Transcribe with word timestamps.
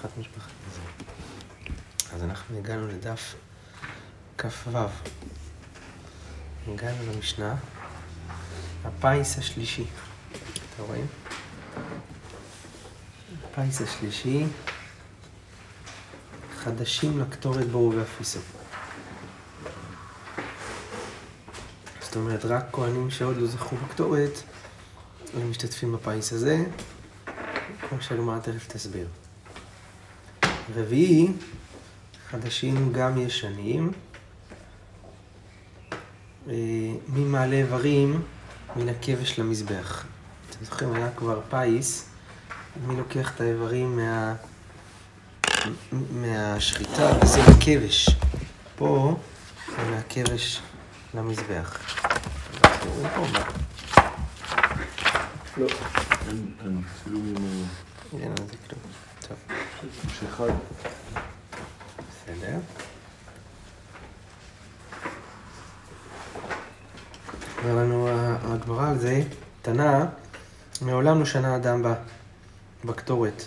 הבטחת 0.00 0.18
משפחת 0.18 0.50
בזה. 0.68 0.80
אז 2.14 2.22
אנחנו 2.22 2.58
הגענו 2.58 2.88
לדף 2.88 3.34
כ"ו. 4.38 4.78
הגענו 6.68 7.12
למשנה, 7.12 7.54
הפיס 8.84 9.38
השלישי. 9.38 9.84
אתם 10.32 10.82
רואים? 10.82 11.06
הפיס 13.44 13.80
השלישי, 13.80 14.46
חדשים 16.56 17.20
לקטורת 17.20 17.68
בו 17.68 17.78
ובאפיסו. 17.78 18.40
זאת 22.00 22.16
אומרת, 22.16 22.44
רק 22.44 22.64
כהנים 22.72 23.10
שעוד 23.10 23.36
לא 23.36 23.46
זכו 23.46 23.76
בקטורת, 23.76 24.42
הם 25.34 25.50
משתתפים 25.50 25.92
בפיס 25.92 26.32
הזה, 26.32 26.64
כמו 27.88 28.02
שהגמרא 28.02 28.38
תכף 28.38 28.66
תסביר. 28.66 29.06
רביעי, 30.74 31.28
חדשים 32.30 32.92
גם 32.92 33.18
ישנים, 33.18 33.92
אה, 36.48 36.54
ממעלה 37.08 37.56
איברים 37.56 38.22
מן 38.76 38.88
הכבש 38.88 39.38
למזבח. 39.38 40.04
אתם 40.50 40.64
זוכרים, 40.64 40.92
היה 40.94 41.10
כבר 41.16 41.40
פיס, 41.50 42.08
מי 42.86 42.96
לוקח 42.96 43.34
את 43.34 43.40
האיברים 43.40 43.96
מה... 43.96 44.34
מהשחיטה 46.10 47.12
וזה 47.22 47.40
בכבש. 47.42 48.08
פה 48.76 49.16
זה 49.68 49.90
מהכבש 49.90 50.60
למזבח. 51.14 51.96
לא. 55.56 55.66
אין, 56.28 56.52
אין, 56.64 56.82
צילום 57.04 57.34
עם... 57.36 57.64
אין 58.20 58.30
על 58.30 58.46
זה 58.46 58.56
כלום. 58.68 58.80
טוב, 59.28 59.36
שאחד. 60.20 60.48
בסדר. 62.08 62.58
אומר 67.58 67.76
לנו 67.76 68.08
הגמרא 68.54 68.90
על 68.90 68.98
זה, 68.98 69.22
תנא, 69.62 70.04
מעולם 70.82 71.18
לא 71.18 71.24
שנה 71.24 71.56
אדם 71.56 71.82
ב- 71.82 71.94
בקטורת. 72.84 73.44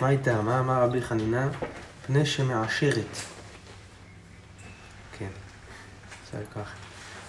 מה 0.00 0.06
הייתה? 0.06 0.42
מה 0.42 0.60
אמר 0.60 0.82
רבי 0.82 1.02
חנינא? 1.02 1.48
פני 2.06 2.26
שמעשרת. 2.26 3.16
כן, 5.18 5.28
אפשר 6.24 6.38
כך. 6.54 6.72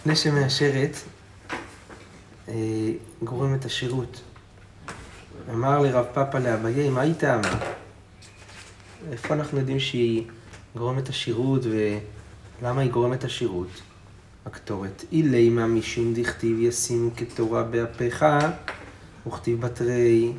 פני 0.04 0.16
שמעשרת 0.16 0.96
אה, 2.48 2.54
גורם 3.24 3.56
את 3.56 3.66
השירות. 3.66 4.22
אמר 5.50 5.80
לרב 5.80 6.06
פאפא 6.14 6.38
לאביי, 6.38 6.90
מה 6.90 7.02
היא 7.02 7.14
טעמה? 7.14 7.69
איפה 9.12 9.34
אנחנו 9.34 9.60
יודעים 9.60 9.80
שהיא 9.80 10.24
גורמת 10.76 11.10
השירות 11.10 11.62
ולמה 12.62 12.82
היא 12.82 12.92
גורמת 12.92 13.24
השירות? 13.24 13.82
הקטורת. 14.46 15.04
אילימה 15.12 15.68
משום 15.68 16.14
דכתיב 16.14 16.60
ישימו 16.60 17.10
כתורה 17.16 17.64
באפיך 17.64 18.26
וכתיב 19.28 19.62
בתרי 19.62 20.34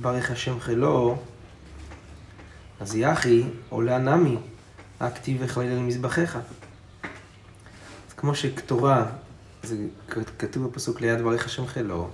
ברך 0.00 0.30
השם 0.30 0.60
חילו 0.60 1.18
אז 2.80 2.96
יחי 2.96 3.42
עולה 3.68 3.98
נמי 3.98 4.36
הכתיב 5.00 5.36
וכליל 5.40 5.72
על 5.72 5.78
מזבחיך. 5.78 6.36
אז 8.08 8.14
כמו 8.16 8.34
שכתורה 8.34 9.06
זה 9.62 9.76
כתוב 10.38 10.66
בפסוק 10.66 11.00
ליד 11.00 11.22
ברך 11.22 11.46
השם 11.46 11.66
חילו 11.66 12.10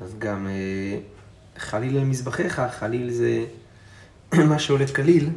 אז 0.00 0.14
גם 0.18 0.46
אה, 0.46 0.98
חליל 1.58 1.98
על 1.98 2.04
מזבחיך, 2.04 2.62
חליל 2.78 3.10
זה 3.10 3.44
מה 4.34 4.58
שעולה 4.58 4.86
כליל, 4.86 5.28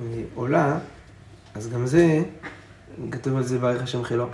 אה, 0.00 0.22
עולה, 0.34 0.78
אז 1.54 1.68
גם 1.68 1.86
זה, 1.86 2.22
כתוב 3.10 3.36
על 3.36 3.42
זה 3.42 3.58
ברך 3.58 3.82
השם 3.82 4.04
חילו. 4.04 4.28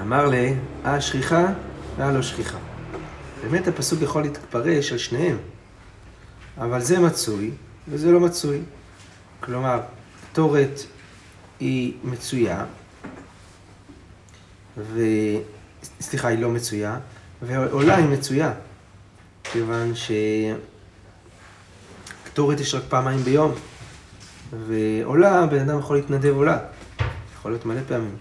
אמר 0.00 0.26
לי, 0.26 0.54
אה 0.84 1.00
שכיחה 1.00 1.46
ואה 1.96 2.12
לא 2.12 2.22
שכיחה. 2.22 2.58
באמת 3.42 3.68
הפסוק 3.68 4.02
יכול 4.02 4.22
להתפרש 4.22 4.92
על 4.92 4.98
שניהם, 4.98 5.36
אבל 6.58 6.80
זה 6.80 6.98
מצוי 6.98 7.50
וזה 7.88 8.12
לא 8.12 8.20
מצוי. 8.20 8.60
כלומר, 9.40 9.80
קטורת 10.32 10.80
היא 11.60 11.94
מצויה, 12.04 12.64
ו... 14.76 15.00
סליחה, 16.00 16.28
היא 16.28 16.38
לא 16.38 16.50
מצויה, 16.50 16.98
ועולה 17.42 17.96
היא 17.96 18.06
מצויה, 18.08 18.52
כיוון 19.52 19.92
שקטורת 22.24 22.60
יש 22.60 22.74
רק 22.74 22.82
פעמיים 22.88 23.18
ביום, 23.18 23.52
ועולה, 24.66 25.46
בן 25.46 25.58
אדם 25.58 25.78
יכול 25.78 25.96
להתנדב 25.96 26.34
עולה, 26.34 26.58
יכול 27.34 27.50
להיות 27.50 27.66
מלא 27.66 27.80
פעמים. 27.88 28.16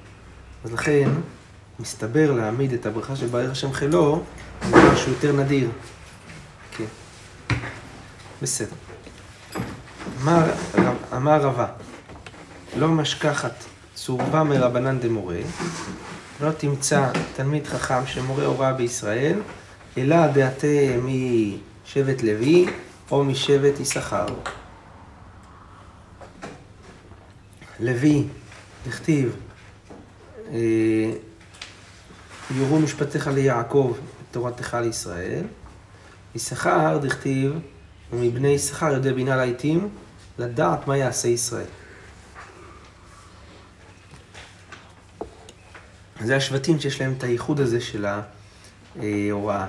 אז 0.63 0.73
לכן, 0.73 1.09
מסתבר 1.79 2.31
להעמיד 2.31 2.73
את 2.73 2.85
הברכה 2.85 3.16
של 3.16 3.28
בערך 3.28 3.51
השם 3.51 3.73
חילו, 3.73 4.23
זה 4.69 4.75
משהו 4.94 5.12
יותר 5.12 5.31
נדיר. 5.31 5.69
כן. 6.72 6.85
בסדר. 8.41 8.75
אמר, 10.22 10.44
אמר 11.16 11.41
רבה, 11.41 11.68
לא 12.78 12.88
משכחת 12.88 13.63
צורבה 13.94 14.44
מרבנן 14.44 15.00
דמורה, 15.00 15.39
לא 16.41 16.51
תמצא 16.51 17.12
תלמיד 17.35 17.68
חכם 17.68 18.06
שמורה 18.06 18.45
הוראה 18.45 18.73
בישראל, 18.73 19.39
אלא 19.97 20.27
דעתה 20.27 20.67
משבט 21.03 22.23
לוי 22.23 22.66
או 23.11 23.23
משבט 23.23 23.79
יששכר. 23.79 24.25
לוי, 27.79 28.27
דכתיב, 28.88 29.35
אה, 30.51 31.11
יורו 32.55 32.79
משפטיך 32.79 33.27
ליעקב, 33.27 33.97
תורתך 34.31 34.77
לישראל. 34.81 35.44
יששכר, 36.35 36.97
דכתיב, 37.01 37.53
ומבני 38.11 38.47
יששכר 38.47 38.91
יודע 38.91 39.13
בינה 39.13 39.35
לעיתים, 39.35 39.89
לדעת 40.39 40.88
מה 40.88 40.97
יעשה 40.97 41.27
ישראל. 41.27 41.66
זה 46.21 46.35
השבטים 46.35 46.79
שיש 46.79 47.01
להם 47.01 47.13
את 47.17 47.23
הייחוד 47.23 47.59
הזה 47.59 47.81
של 47.81 48.06
ההוראה. 48.95 49.67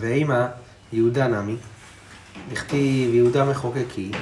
ואימא, 0.00 0.46
יהודה 0.92 1.28
נמי, 1.28 1.56
הכתיב 2.52 3.14
יהודה 3.14 3.44
מחוקקי, 3.44 4.12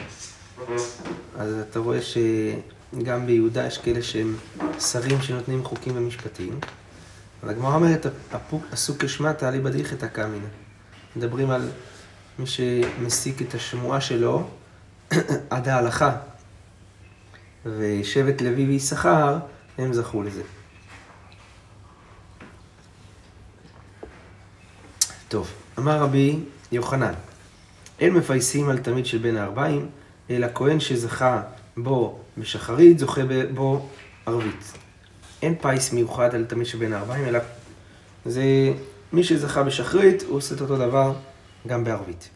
אז 1.38 1.54
אתה 1.70 1.78
רואה 1.78 1.98
שגם 2.02 3.26
ביהודה 3.26 3.66
יש 3.66 3.78
כאלה 3.78 4.02
שהם 4.02 4.36
שרים 4.80 5.22
שנותנים 5.22 5.64
חוקים 5.64 5.96
ומשפטים. 5.96 6.60
אז 7.42 7.50
הגמרא 7.50 7.74
אומרת, 7.74 8.06
הפסוק 8.32 9.04
כשמה 9.04 9.32
תעלי 9.32 9.60
בדיחתא 9.60 10.06
קמינא. 10.06 10.46
מדברים 11.16 11.50
על 11.50 11.68
מי 12.38 12.46
שמסיק 12.46 13.42
את 13.42 13.54
השמועה 13.54 14.00
שלו 14.00 14.48
עד 15.50 15.68
ההלכה. 15.68 16.16
ושבט 17.66 18.42
לוי 18.42 18.66
ויששכר, 18.66 19.38
הם 19.78 19.92
זכו 19.92 20.22
לזה. 20.22 20.42
טוב, 25.30 25.52
אמר 25.78 25.98
רבי 25.98 26.38
יוחנן, 26.72 27.12
אין 28.00 28.14
מפייסים 28.14 28.68
על 28.68 28.78
תמיד 28.78 29.06
של 29.06 29.18
בין 29.18 29.36
הארבעים, 29.36 29.88
אלא 30.30 30.46
כהן 30.54 30.80
שזכה 30.80 31.42
בו 31.76 32.18
בשחרית, 32.38 32.98
זוכה 32.98 33.20
בו 33.54 33.88
ערבית. 34.26 34.72
אין 35.42 35.54
פיס 35.62 35.92
מיוחד 35.92 36.34
על 36.34 36.44
תמיד 36.44 36.66
של 36.66 36.78
בין 36.78 36.92
הארבעים, 36.92 37.24
אלא 37.24 37.38
זה 38.26 38.42
מי 39.12 39.24
שזכה 39.24 39.62
בשחרית, 39.62 40.22
הוא 40.22 40.36
עושה 40.36 40.54
את 40.54 40.60
אותו 40.60 40.76
דבר 40.76 41.14
גם 41.66 41.84
בערבית. 41.84 42.28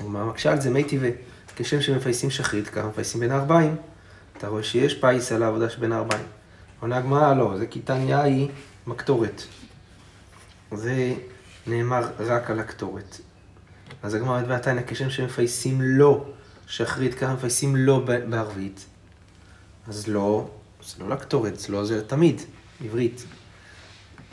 הגמרא 0.00 0.24
מקשה 0.24 0.52
על 0.52 0.60
זה 0.60 0.70
מי 0.70 0.84
טבעי, 0.84 1.10
כשם 1.56 1.80
שמפייסים 1.80 2.30
שחרית, 2.30 2.68
ככה 2.68 2.86
מפייסים 2.86 3.20
בין 3.20 3.30
הארבעים, 3.30 3.76
אתה 4.36 4.48
רואה 4.48 4.62
שיש 4.62 4.94
פיס 4.94 5.32
על 5.32 5.42
העבודה 5.42 5.70
שבין 5.70 5.92
הארבעים. 5.92 6.26
עונה 6.80 6.96
הגמרא, 6.96 7.34
לא, 7.34 7.58
זה 7.58 7.66
קיטניה 7.66 8.22
היא 8.22 8.48
מקטורת. 8.86 9.42
זה 10.72 11.14
נאמר 11.66 12.10
רק 12.18 12.50
על 12.50 12.60
הקטורת. 12.60 13.20
אז 14.02 14.14
הגמרא 14.14 14.30
אומרת 14.30 14.48
והתניא, 14.48 14.82
כשם 14.86 15.10
שמפייסים 15.10 15.78
לא 15.82 16.24
שחרית, 16.66 17.14
ככה 17.14 17.34
מפייסים 17.34 17.76
לא 17.76 17.98
בערבית. 18.28 18.86
אז 19.88 20.08
לא, 20.08 20.50
זה 20.86 20.94
לא 20.98 21.08
לקטורת, 21.08 21.58
זה 21.58 21.72
לא 21.72 21.84
זה 21.84 22.08
תמיד, 22.08 22.40
עברית. 22.84 23.24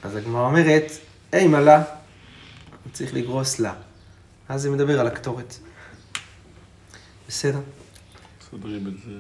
אז 0.04 0.16
הגמרא 0.16 0.46
אומרת, 0.46 0.92
היי 1.32 1.48
מלה, 1.48 1.84
צריך 2.92 3.14
לגרוס 3.14 3.60
לה. 3.60 3.74
אז 4.50 4.62
זה 4.62 4.70
מדבר 4.70 5.00
על 5.00 5.08
הקטורת. 5.08 5.56
בסדר? 7.28 7.60
מסדרים 8.54 8.88
את 8.88 8.94
זה 9.06 9.12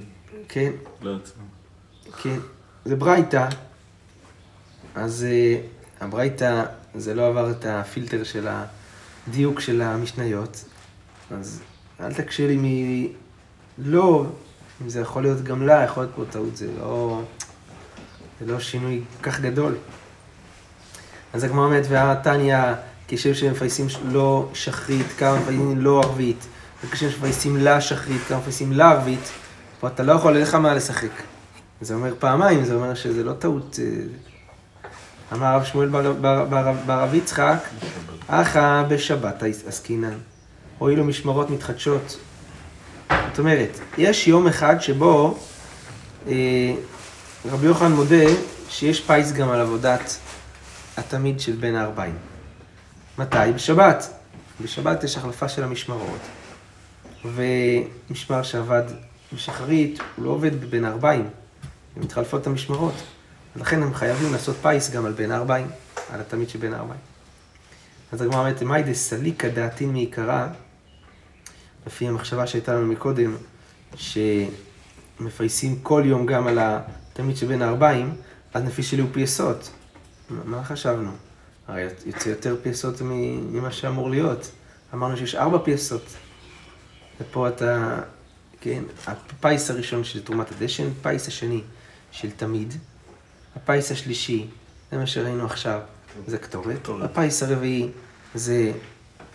כן, 0.48 0.72
לעצמם. 1.02 1.46
כן. 2.22 2.40
זה 2.86 2.96
ברייתא, 2.96 3.50
אז 4.96 5.24
אה, 5.30 5.62
הברייתא, 6.01 6.63
זה 6.96 7.13
לא 7.13 7.28
עבר 7.28 7.51
את 7.51 7.66
הפילטר 7.66 8.24
של 8.24 8.48
הדיוק 9.28 9.60
של 9.60 9.81
המשניות, 9.81 10.63
אז 11.31 11.62
אל 12.00 12.13
תקשה 12.13 12.48
לי 12.48 12.57
מ... 12.57 13.07
לא, 13.78 14.25
אם 14.81 14.90
זה 14.90 15.00
יכול 15.00 15.24
להיות 15.24 15.44
גם 15.44 15.68
לה, 15.68 15.84
יכול 15.84 16.04
להיות 16.04 16.16
פה 16.16 16.24
טעות, 16.31 16.57
זה 16.57 16.68
לא, 16.80 17.22
זה 18.40 18.51
לא 18.51 18.60
שינוי 18.60 19.01
כך 19.24 19.40
גדול. 19.40 19.75
אז 21.34 21.44
הגמרא 21.44 21.66
אומרת, 21.66 21.86
והתניא, 21.90 22.57
כשם 23.07 23.34
שמפייסים 23.34 23.88
לא 24.06 24.50
שחרית, 24.54 25.07
כמה 25.18 25.40
מפייסים 25.40 25.78
לא 25.78 26.01
ערבית, 26.04 26.48
וכשם 26.84 27.10
שמפייסים 27.10 27.57
לה 27.57 27.81
שחרית, 27.81 28.22
כמה 28.28 28.38
מפייסים 28.38 28.72
לה 28.72 28.92
ערבית, 28.92 29.30
פה 29.80 29.88
אתה 29.88 30.04
לא 30.04 30.13
יכול, 30.13 30.34
אין 30.34 30.42
לך 30.42 30.56
מה 30.56 30.74
לשחק. 30.74 31.10
זה 31.81 31.94
אומר 31.94 32.13
פעמיים, 32.19 32.66
זה 32.66 32.75
אומר 32.75 32.94
שזה 32.94 33.24
לא 33.24 33.34
טעות. 33.34 33.80
אמר 35.34 35.46
הרב 35.46 35.64
שמואל 35.64 35.90
בר- 35.90 36.14
בר- 36.14 36.46
בר- 36.46 36.74
ברב 36.86 37.14
יצחק, 37.14 37.58
אחא 38.28 38.84
בשבת 38.90 39.44
עסקינן, 39.68 40.18
הואילו 40.78 41.04
משמרות 41.04 41.50
מתחדשות. 41.50 42.18
זאת 43.10 43.40
אומרת, 43.40 43.80
יש 43.98 44.28
יום 44.28 44.48
אחד 44.48 44.81
שבו 44.81 45.38
אה, 46.28 46.34
רבי 47.46 47.66
יוחנן 47.68 47.92
מודה 47.92 48.26
שיש 48.70 49.00
פיס 49.02 49.31
גם 49.31 49.50
על 49.50 49.60
עבודת 49.62 50.18
התמיד 50.98 51.40
של 51.40 51.52
בין 51.56 51.75
הארבעים. 51.75 52.16
מתי? 53.18 53.38
בשבת. 53.56 54.14
בשבת 54.62 55.04
יש 55.04 55.18
החלפה 55.18 55.50
של 55.50 55.64
המשמרות, 55.64 56.20
ומשמר 57.25 58.44
שעבד 58.44 58.84
בשחרית, 59.34 60.00
הוא 60.16 60.25
לא 60.25 60.30
עובד 60.30 60.66
בין 60.70 60.86
הארבעים, 60.86 61.30
מתחלפות 61.98 62.48
המשמרות. 62.48 62.94
לכן 63.56 63.84
הם 63.84 63.94
חייבים 63.94 64.31
לעשות 64.34 64.56
פיס 64.62 64.90
גם 64.92 65.06
על 65.06 65.13
בין 65.13 65.31
הארבעים, 65.31 65.68
על 66.13 66.19
התמיד 66.22 66.50
שבין 66.50 66.74
הארבעים. 66.74 67.00
אז 68.12 68.22
הגמרא 68.22 68.40
אומרת, 68.40 68.63
מאי 68.63 68.84
דסליקא 68.84 69.48
דעתין 69.50 69.92
מעיקרא, 69.92 70.48
לפי 71.88 72.07
המחשבה 72.07 72.48
שהייתה 72.48 72.74
לנו 72.74 72.88
מקודם, 72.88 73.36
שמפייסים 73.96 75.80
כל 75.84 76.04
יום 76.06 76.25
גם 76.25 76.48
על 76.48 76.60
התמיד 76.62 77.38
שבין 77.38 77.62
הארבעים, 77.62 78.13
אז 78.54 78.63
לפי 78.66 78.84
שלי 78.84 79.01
הוא 79.01 79.10
פייסות. 79.13 79.69
מה- 80.46 80.63
חשבנו? 80.63 81.12
הרי 81.68 81.88
יוצא 82.06 82.30
יותר 82.30 82.56
פייסות 82.63 82.96
ממה 83.01 83.72
שאמור 83.72 84.10
להיות. 84.10 84.51
אמרנו 84.94 85.18
שיש 85.18 85.36
ארבע 85.36 85.57
פייסות. 85.63 86.06
ופה 87.22 87.48
אתה, 87.48 88.00
כן, 88.62 88.84
הפיס 89.07 89.72
הראשון 89.72 90.04
של 90.04 90.24
תרומת 90.24 90.51
הדשן, 90.51 90.88
פיס 91.01 91.28
השני 91.28 91.62
של 92.12 92.31
תמיד, 92.31 92.74
הפיס 93.64 93.92
השלישי, 93.92 94.48
זה 94.92 94.98
מה 94.98 95.08
שראינו 95.08 95.46
עכשיו, 95.46 95.80
זה 96.28 96.38
קטורת. 96.38 96.90
הפיס 97.04 97.44
הרביעי 97.44 97.90
זה 98.36 98.72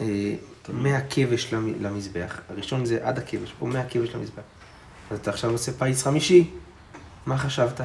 אה, 0.01 0.35
מהכבש 0.69 1.55
למ- 1.55 1.83
למזבח. 1.83 2.41
הראשון 2.49 2.85
זה 2.85 2.99
עד 3.03 3.19
הכבש, 3.19 3.53
פה 3.59 3.67
מהכבש 3.67 4.09
למזבח. 4.15 4.43
אז 5.11 5.19
אתה 5.19 5.31
עכשיו 5.31 5.51
עושה 5.51 5.73
פיס 5.73 6.03
חמישי, 6.03 6.51
מה 7.27 7.39
חשבת? 7.39 7.81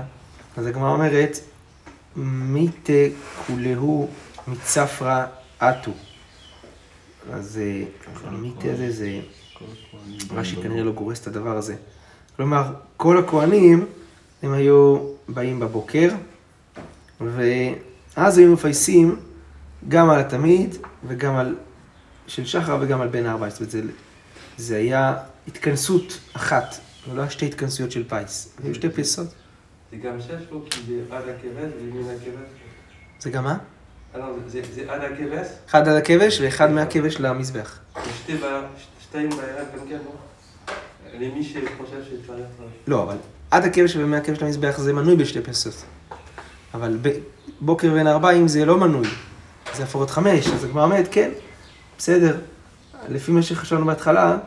אז 0.57 0.65
הגמרא 0.65 0.89
אומרת, 0.91 1.37
מיתה 2.15 2.93
כולהו 3.47 4.09
מצפרא 4.47 5.25
אטו. 5.59 5.91
אז 7.31 7.59
אה, 7.61 7.83
מיתה 8.31 8.71
הזה 8.73 8.91
זה... 8.91 9.19
רש"י 10.31 10.55
כנראה 10.55 10.83
לא 10.83 10.91
גורס 10.91 11.21
את 11.21 11.27
הדבר 11.27 11.57
הזה. 11.57 11.75
כלומר, 12.35 12.63
כל 12.97 13.17
הכוהנים, 13.17 13.85
הם 14.43 14.53
היו 14.53 14.97
באים 15.27 15.59
בבוקר, 15.59 16.09
ואז 17.21 18.37
היו 18.37 18.53
מפייסים 18.53 19.19
גם 19.87 20.09
על 20.09 20.19
התמיד, 20.19 20.75
וגם 21.07 21.35
על 21.35 21.55
של 22.27 22.45
שחר 22.45 22.77
וגם 22.81 23.01
על 23.01 23.07
בן 23.07 23.25
הארבע. 23.25 23.49
זאת 23.49 23.59
אומרת, 23.59 23.71
זה, 23.71 23.81
זה 24.57 24.77
היה 24.77 25.17
התכנסות 25.47 26.19
אחת, 26.33 26.75
לא 27.13 27.21
היה 27.21 27.29
שתי 27.29 27.45
התכנסויות 27.45 27.91
של 27.91 28.03
פיס. 28.09 28.55
היו 28.63 28.75
שתי 28.75 28.89
פייסות. 28.89 29.27
זה 29.91 29.97
גם 29.97 30.21
שש 30.21 30.45
פה, 30.49 30.61
כי 30.69 30.79
זה 30.87 31.15
עד 31.15 31.23
הכבש 31.29 31.71
וימין 31.81 32.05
הכבש. 32.05 32.49
זה 33.19 33.29
גם 33.29 33.43
מה? 33.43 33.57
אה, 34.15 34.19
לא, 34.19 34.25
זה- 34.47 34.61
עד 34.91 35.01
הכבש, 35.03 35.47
אחד 35.69 35.87
על 35.87 35.97
הכבש 35.97 36.41
ואחד 36.41 36.71
מהכבש 36.71 37.19
למזבח. 37.19 37.79
ושתי 38.09 38.35
ב- 38.37 38.61
שתיים 39.03 39.29
בערב 39.29 39.67
גם 39.79 39.87
כן, 39.89 39.97
לא? 40.05 40.11
למי 41.19 41.43
שחושב 41.43 41.97
שצריך... 42.03 42.45
לא, 42.87 43.03
אבל 43.03 43.17
עד 43.51 43.65
הכבש 43.65 43.95
ומהכבש 43.95 44.41
למזבח 44.41 44.77
זה 44.77 44.93
מנוי 44.93 45.15
בשתי 45.15 45.41
פסות. 45.41 45.73
אבל 46.73 46.97
בוקר 47.61 47.93
בין 47.93 48.07
ארבעים 48.07 48.47
זה 48.47 48.65
לא 48.65 48.77
מנוי, 48.77 49.07
זה 49.75 49.83
הפרות 49.83 50.09
חמש, 50.09 50.47
אז 50.47 50.63
הגמרא 50.63 50.83
אומרת, 50.83 51.07
כן, 51.11 51.31
בסדר. 51.97 52.37
לפי 53.09 53.31
מה 53.31 53.41
שחשבנו 53.41 53.85
בהתחלה, 53.85 54.37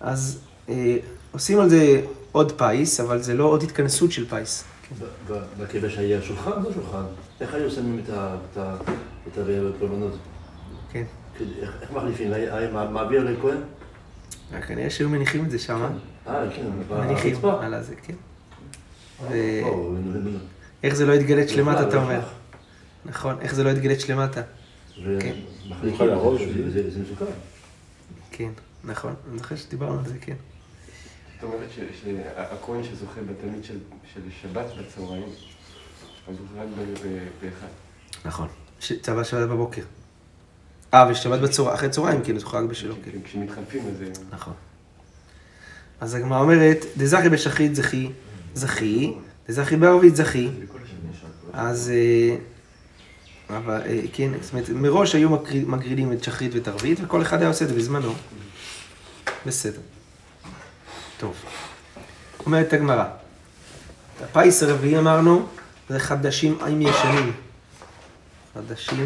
אז 0.00 0.38
אה, 0.68 0.96
עושים 1.32 1.60
על 1.60 1.68
זה 1.68 2.00
עוד 2.32 2.52
פיס, 2.58 3.00
אבל 3.00 3.22
זה 3.22 3.34
לא 3.34 3.44
עוד 3.44 3.62
התכנסות 3.62 4.12
של 4.12 4.28
פיס. 4.28 4.64
בכבש 5.60 5.98
היה 5.98 6.22
שולחן, 6.22 6.50
לא 6.62 6.72
שולחן. 6.74 7.02
איך 7.40 7.54
היו 7.54 7.70
שמים 7.70 8.00
את 8.04 8.10
ה- 8.10 8.36
את 8.52 8.56
ה- 8.56 8.76
את 9.28 9.38
הקורבנות? 9.76 10.12
כן. 10.92 11.04
איך 11.82 11.90
מחליפים? 11.92 12.32
היה 12.32 12.56
היה 12.56 12.70
מע- 12.72 12.90
מעביר 12.90 13.24
לכהן? 13.24 13.56
כנראה 14.66 14.90
שהיו 14.90 15.08
מניחים 15.08 15.44
את 15.44 15.50
זה 15.50 15.58
שם. 15.58 15.82
אה, 16.28 16.44
כן, 16.56 16.62
מניחים. 16.90 17.36
על 17.60 17.74
הזה, 17.74 17.94
כן. 18.02 18.14
ו- 18.14 18.16
או, 18.16 18.16
נו, 18.16 18.16
נו, 18.16 18.18
נו. 18.18 19.07
איך 20.82 20.94
זה 20.94 21.06
לא 21.06 21.12
יתגלת 21.12 21.48
שלמטה, 21.48 21.88
אתה 21.88 21.96
אומר. 21.96 22.18
בכלל. 22.20 22.28
נכון, 23.04 23.36
איך 23.40 23.54
זה 23.54 23.64
לא 23.64 23.70
יתגלת 23.70 24.00
שלמטה. 24.00 24.42
כן. 25.20 25.34
זה- 26.70 27.00
מסוכן. 27.02 27.24
כן, 28.30 28.50
נכון. 28.84 29.14
אני 29.30 29.38
זוכר 29.38 29.56
שדיברנו 29.56 29.98
על 29.98 30.04
זה, 30.08 30.14
כן. 30.20 30.34
זאת 31.40 31.42
אומרת 31.42 31.68
ש- 31.74 32.02
שהכהן 32.04 32.84
שזוכה 32.84 33.20
בתלמיד 33.20 33.64
של 33.64 33.78
של 34.14 34.20
שבת 34.42 34.66
בצהריים, 34.80 35.22
אז 36.28 36.34
הוא 36.38 36.60
רק 36.62 36.66
ב- 36.78 37.06
ב- 37.08 37.28
באחד. 37.42 37.66
נכון. 38.24 38.48
ש- 38.80 38.92
צבא 38.92 39.24
שבת 39.24 39.48
בבוקר. 39.48 39.82
אה, 40.94 41.08
ושבת 41.10 41.40
בצהריים, 41.40 41.74
אחרי 41.74 41.88
צהריים, 41.88 42.22
כאילו, 42.24 42.40
זה 42.40 42.46
חג 42.46 42.62
בשלו. 42.68 42.94
כי 43.04 43.10
כשמתחלפים 43.24 43.82
אז 43.88 43.98
זה... 43.98 44.12
נכון. 44.30 44.54
אז 46.00 46.14
הגמרא 46.14 46.40
אומרת, 46.40 46.84
דזכי 46.96 47.28
בשחרית 47.28 47.74
זכי, 47.74 48.10
זכי, 48.54 49.12
דזכי 49.48 49.76
בערבית 49.76 50.16
זכי. 50.16 50.48
אז, 51.52 51.92
אה, 51.94 52.36
אבל, 53.56 53.82
אה, 53.86 54.00
כן, 54.12 54.30
זאת 54.40 54.52
אומרת, 54.52 54.70
מראש 54.70 55.14
היו 55.14 55.30
מגרידים 55.66 56.12
את 56.12 56.24
שחרית 56.24 56.54
ואת 56.54 56.68
ערבית, 56.68 56.98
וכל 57.02 57.22
אחד 57.22 57.40
היה 57.40 57.48
עושה 57.48 57.64
את 57.64 57.68
זה 57.70 57.76
בזמנו. 57.76 58.14
בסדר. 59.46 59.80
טוב. 61.18 61.34
אומרת 62.46 62.72
הגמרא, 62.72 63.04
הפיס 64.22 64.62
הרביעי 64.62 64.98
אמרנו, 64.98 65.46
זה 65.88 65.98
חדשים 65.98 66.58
עם 66.66 66.82
ישנים. 66.82 67.32
חדשים 68.54 69.04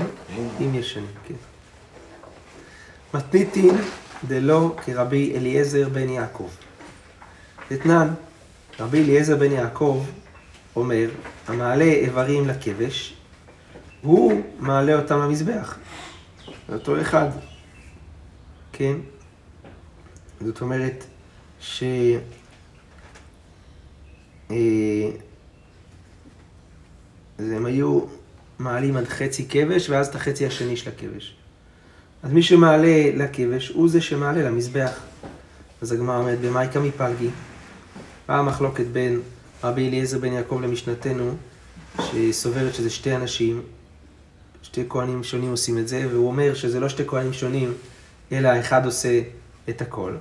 עם 0.60 0.74
ישנים, 0.74 1.06
כן. 1.28 1.34
מתניתין 3.14 3.76
דלא 4.28 4.76
כרבי 4.84 5.32
אליעזר 5.36 5.88
בן 5.88 6.08
יעקב. 6.08 6.48
אתנן, 7.72 8.08
רבי 8.82 9.02
אליעזר 9.02 9.36
בן 9.36 9.52
יעקב 9.52 10.04
אומר, 10.76 11.10
המעלה 11.48 11.84
איברים 11.84 12.48
לכבש, 12.48 13.14
הוא 14.02 14.42
מעלה 14.58 14.94
אותם 14.94 15.18
למזבח. 15.18 15.78
אותו 16.72 17.00
אחד. 17.00 17.28
כן? 18.72 18.94
זאת 20.40 20.60
אומרת 20.60 21.04
ש... 21.60 21.82
אה, 24.50 24.56
אז 27.38 27.50
הם 27.50 27.66
היו 27.66 28.00
מעלים 28.58 28.96
עד 28.96 29.08
חצי 29.08 29.48
כבש, 29.48 29.90
ואז 29.90 30.08
את 30.08 30.14
החצי 30.14 30.46
השני 30.46 30.76
של 30.76 30.90
הכבש. 30.90 31.36
אז 32.22 32.32
מי 32.32 32.42
שמעלה 32.42 33.10
לכבש, 33.14 33.68
הוא 33.68 33.88
זה 33.88 34.00
שמעלה 34.00 34.42
למזבח. 34.42 35.00
אז 35.82 35.92
הגמרא 35.92 36.18
אומרת, 36.18 36.40
במאיקה 36.40 36.80
מפלגי, 36.80 37.30
באה 38.32 38.40
המחלוקת 38.40 38.86
בין 38.86 39.20
רבי 39.64 39.88
אליעזר 39.88 40.18
בן 40.18 40.32
יעקב 40.32 40.60
למשנתנו, 40.62 41.34
שסוברת 42.00 42.74
שזה 42.74 42.90
שתי 42.90 43.16
אנשים, 43.16 43.62
שתי 44.62 44.84
כהנים 44.88 45.24
שונים 45.24 45.50
עושים 45.50 45.78
את 45.78 45.88
זה, 45.88 46.06
והוא 46.10 46.26
אומר 46.26 46.54
שזה 46.54 46.80
לא 46.80 46.88
שתי 46.88 47.02
כהנים 47.06 47.32
שונים, 47.32 47.74
אלא 48.32 48.48
האחד 48.48 48.86
עושה 48.86 49.20
את 49.68 49.80
הכל. 49.80 50.14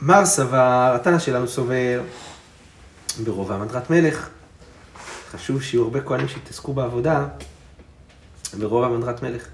מר 0.00 0.26
סבר, 0.26 0.92
התנא 0.94 1.18
שלנו 1.18 1.48
סובר, 1.48 2.02
ברוב 3.24 3.52
העמדרת 3.52 3.90
מלך. 3.90 4.28
חשוב 5.30 5.62
שיהיו 5.62 5.82
הרבה 5.82 6.00
כהנים 6.00 6.28
שיתעסקו 6.28 6.72
בעבודה, 6.72 7.26
ברוב 8.58 8.84
העמדרת 8.84 9.22
מלך. 9.22 9.46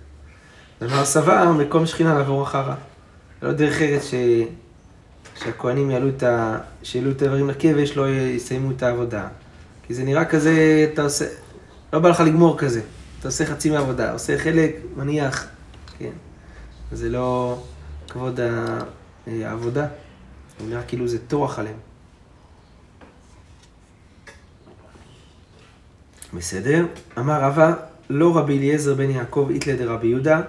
ומר 0.80 1.04
סבר, 1.04 1.52
מקום 1.52 1.86
שכינה 1.86 2.14
לעבור 2.14 2.42
אחריו. 2.42 2.74
לא 3.42 3.52
דרך 3.52 3.80
ארץ 3.82 4.10
ש... 5.34 5.44
שהכהנים 5.44 5.90
יעלו 5.90 6.08
את 6.08 6.22
ה... 6.22 6.58
שיעלו 6.82 7.10
את 7.10 7.22
האיברים 7.22 7.50
לכבש, 7.50 7.96
לא 7.96 8.10
יסיימו 8.10 8.70
את 8.70 8.82
העבודה. 8.82 9.28
כי 9.86 9.94
זה 9.94 10.04
נראה 10.04 10.24
כזה, 10.24 10.86
אתה 10.92 11.02
עושה... 11.02 11.24
לא 11.92 11.98
בא 11.98 12.08
לך 12.08 12.20
לגמור 12.20 12.58
כזה. 12.58 12.80
אתה 13.20 13.28
עושה 13.28 13.46
חצי 13.46 13.70
מהעבודה, 13.70 14.12
עושה 14.12 14.38
חלק, 14.38 14.76
מניח, 14.96 15.46
כן. 15.98 16.10
זה 16.92 17.08
לא 17.08 17.58
כבוד 18.08 18.40
העבודה, 19.26 19.86
זה 20.60 20.66
נראה 20.66 20.82
כאילו 20.82 21.08
זה 21.08 21.18
טורח 21.18 21.58
עליהם. 21.58 21.76
בסדר? 26.34 26.86
אמר 27.18 27.40
רבא, 27.40 27.72
לא 28.10 28.36
רבי 28.36 28.58
אליעזר 28.58 28.94
בן 28.94 29.10
יעקב 29.10 29.48
איתלה 29.50 29.76
דרבי 29.76 30.06
יהודה, 30.06 30.42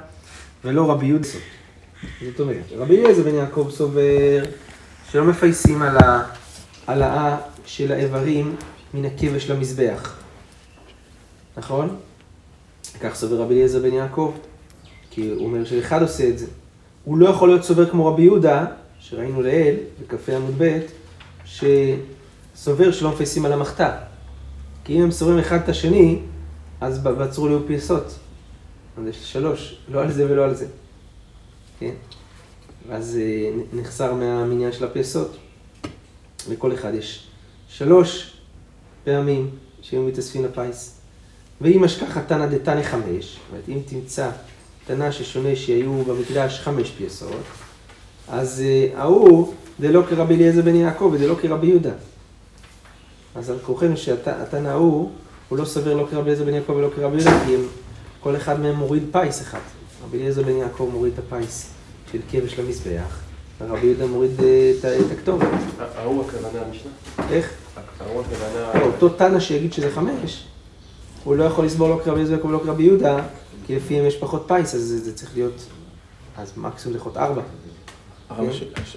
ולא 0.66 0.92
רבי 0.92 1.06
יהודה. 1.06 1.28
זאת 2.26 2.40
אומרת, 2.40 2.64
רבי 2.78 2.98
אליעזר 2.98 3.24
בן 3.24 3.36
יעקב 3.36 3.68
סובר 3.72 4.44
שלא 5.12 5.26
מפייסים 5.26 5.82
על 5.82 5.98
העלאה 6.88 7.38
של 7.66 7.92
האיברים 7.92 8.56
מן 8.94 9.06
הכבש 9.06 9.50
למזבח. 9.50 10.16
נכון? 11.58 11.96
כך 13.02 13.16
סובר 13.16 13.42
רבי 13.42 13.54
אליעזר 13.54 13.80
בן 13.80 13.94
יעקב, 13.94 14.34
כי 15.10 15.30
הוא 15.30 15.46
אומר 15.46 15.66
שאחד 15.66 16.02
עושה 16.02 16.30
את 16.30 16.40
זה. 16.40 16.46
הוא 17.04 17.18
לא 17.18 17.30
יכול 17.30 17.50
להיות 17.50 17.64
סובר 17.64 17.90
כמו 17.90 18.06
רבי 18.06 18.22
יהודה, 18.22 18.66
שראינו 19.00 19.42
לעיל, 19.42 19.76
בקפה 20.02 20.36
עמוד 20.36 20.56
ב', 20.58 20.80
שסובר 21.46 22.92
שלא 22.92 23.12
מפייסים 23.12 23.46
על 23.46 23.54
המחתה. 23.54 23.98
כי 24.84 24.98
אם 24.98 25.02
הם 25.02 25.12
סוברים 25.12 25.40
אחד 25.40 25.58
את 25.64 25.70
השני, 25.70 26.20
אז 26.82 27.00
בצרו 27.04 27.48
ליהו 27.48 27.62
פייסות. 27.68 28.16
אז 28.98 29.08
יש 29.08 29.34
שלוש, 29.34 29.78
לא 29.90 30.02
על 30.02 30.12
זה 30.12 30.26
ולא 30.32 30.44
על 30.44 30.56
זה. 30.56 30.68
כן? 31.80 31.92
ואז 32.88 33.20
אה, 33.22 33.52
נחסר 33.74 34.14
מהמניין 34.14 34.72
של 34.72 34.86
הפייסות. 34.86 35.38
לכל 36.50 36.74
אחד 36.74 36.94
יש 36.94 37.28
שלוש 37.68 38.38
פעמים 39.04 39.50
שהיו 39.82 40.04
מתאספים 40.04 40.46
לפיס. 40.46 40.96
ואם 41.62 41.84
אשכח 41.84 42.18
תנא 42.18 42.46
דתנא 42.46 42.84
חמש, 42.84 43.26
זאת 43.26 43.40
אומרת, 43.50 43.70
אם 43.70 43.80
תמצא 43.86 44.30
תנא 44.88 45.12
ששונה 45.12 45.56
שהיו 45.56 46.04
במקדש 46.04 46.60
חמש 46.60 46.92
פייסות, 46.92 47.42
אז 48.28 48.62
אה, 48.66 49.02
ההוא 49.02 49.54
דלא 49.80 50.02
כרבי 50.10 50.36
אליעזר 50.36 50.62
בן 50.62 50.76
יעקב 50.76 51.10
ודלא 51.14 51.36
כרבי 51.42 51.68
יהודה. 51.68 51.94
אז 53.36 53.50
על 53.50 53.60
כורחנו 53.66 53.98
שהתנא 53.98 54.68
ההוא, 54.68 55.12
הוא 55.50 55.58
לא 55.58 55.66
סובר 55.66 55.94
לא 55.94 56.08
כרבי 56.12 56.30
אליעזר 56.30 56.46
בן 56.46 56.54
יעקב 56.54 56.74
ולא 56.74 56.90
כרבי 56.96 57.18
יהודה, 57.18 57.46
כי 57.46 57.56
הם, 57.56 57.62
כל 58.20 58.36
אחד 58.36 58.60
מהם 58.60 58.76
מוריד 58.76 59.04
פיס 59.12 59.42
אחד. 59.42 59.60
רבי 60.06 60.18
אליעזר 60.18 60.44
בן 60.44 60.58
יעקב 60.58 60.90
מוריד 60.94 61.14
את 61.14 61.20
הפיס 61.20 61.75
של 62.12 62.18
כבש 62.32 62.60
למזבח, 62.60 63.20
ורבי 63.62 63.88
יהודה 63.88 64.06
מוריד 64.08 64.32
אה, 64.44 64.72
את 65.00 65.12
הכתובת. 65.12 65.48
ההוא 65.96 66.24
הכוונה 66.26 66.62
המשנה? 66.68 66.92
איך? 67.30 67.54
ההוא 68.00 68.22
הכוונה... 68.22 68.86
אותו 68.86 69.10
תנא 69.10 69.40
שיגיד 69.40 69.74
שזה 69.74 69.92
חמש, 69.92 70.46
הוא 71.24 71.36
לא 71.36 71.44
יכול 71.44 71.66
לסבור 71.66 71.90
לא 71.90 72.00
כרבי 72.04 72.32
יעקב 72.32 72.46
ולא 72.46 72.60
כרבי 72.64 72.84
יהודה, 72.84 73.24
כי 73.68 73.76
לפיהם 73.76 74.06
יש 74.06 74.16
פחות 74.18 74.44
פיס, 74.48 74.76
אז 74.76 74.82
זה, 74.82 75.14
צריך 75.16 75.32
להיות, 75.36 75.66
אז 76.38 76.52
מקסימום 76.58 76.96
לפחות 76.98 77.18
ארבע. 77.18 77.42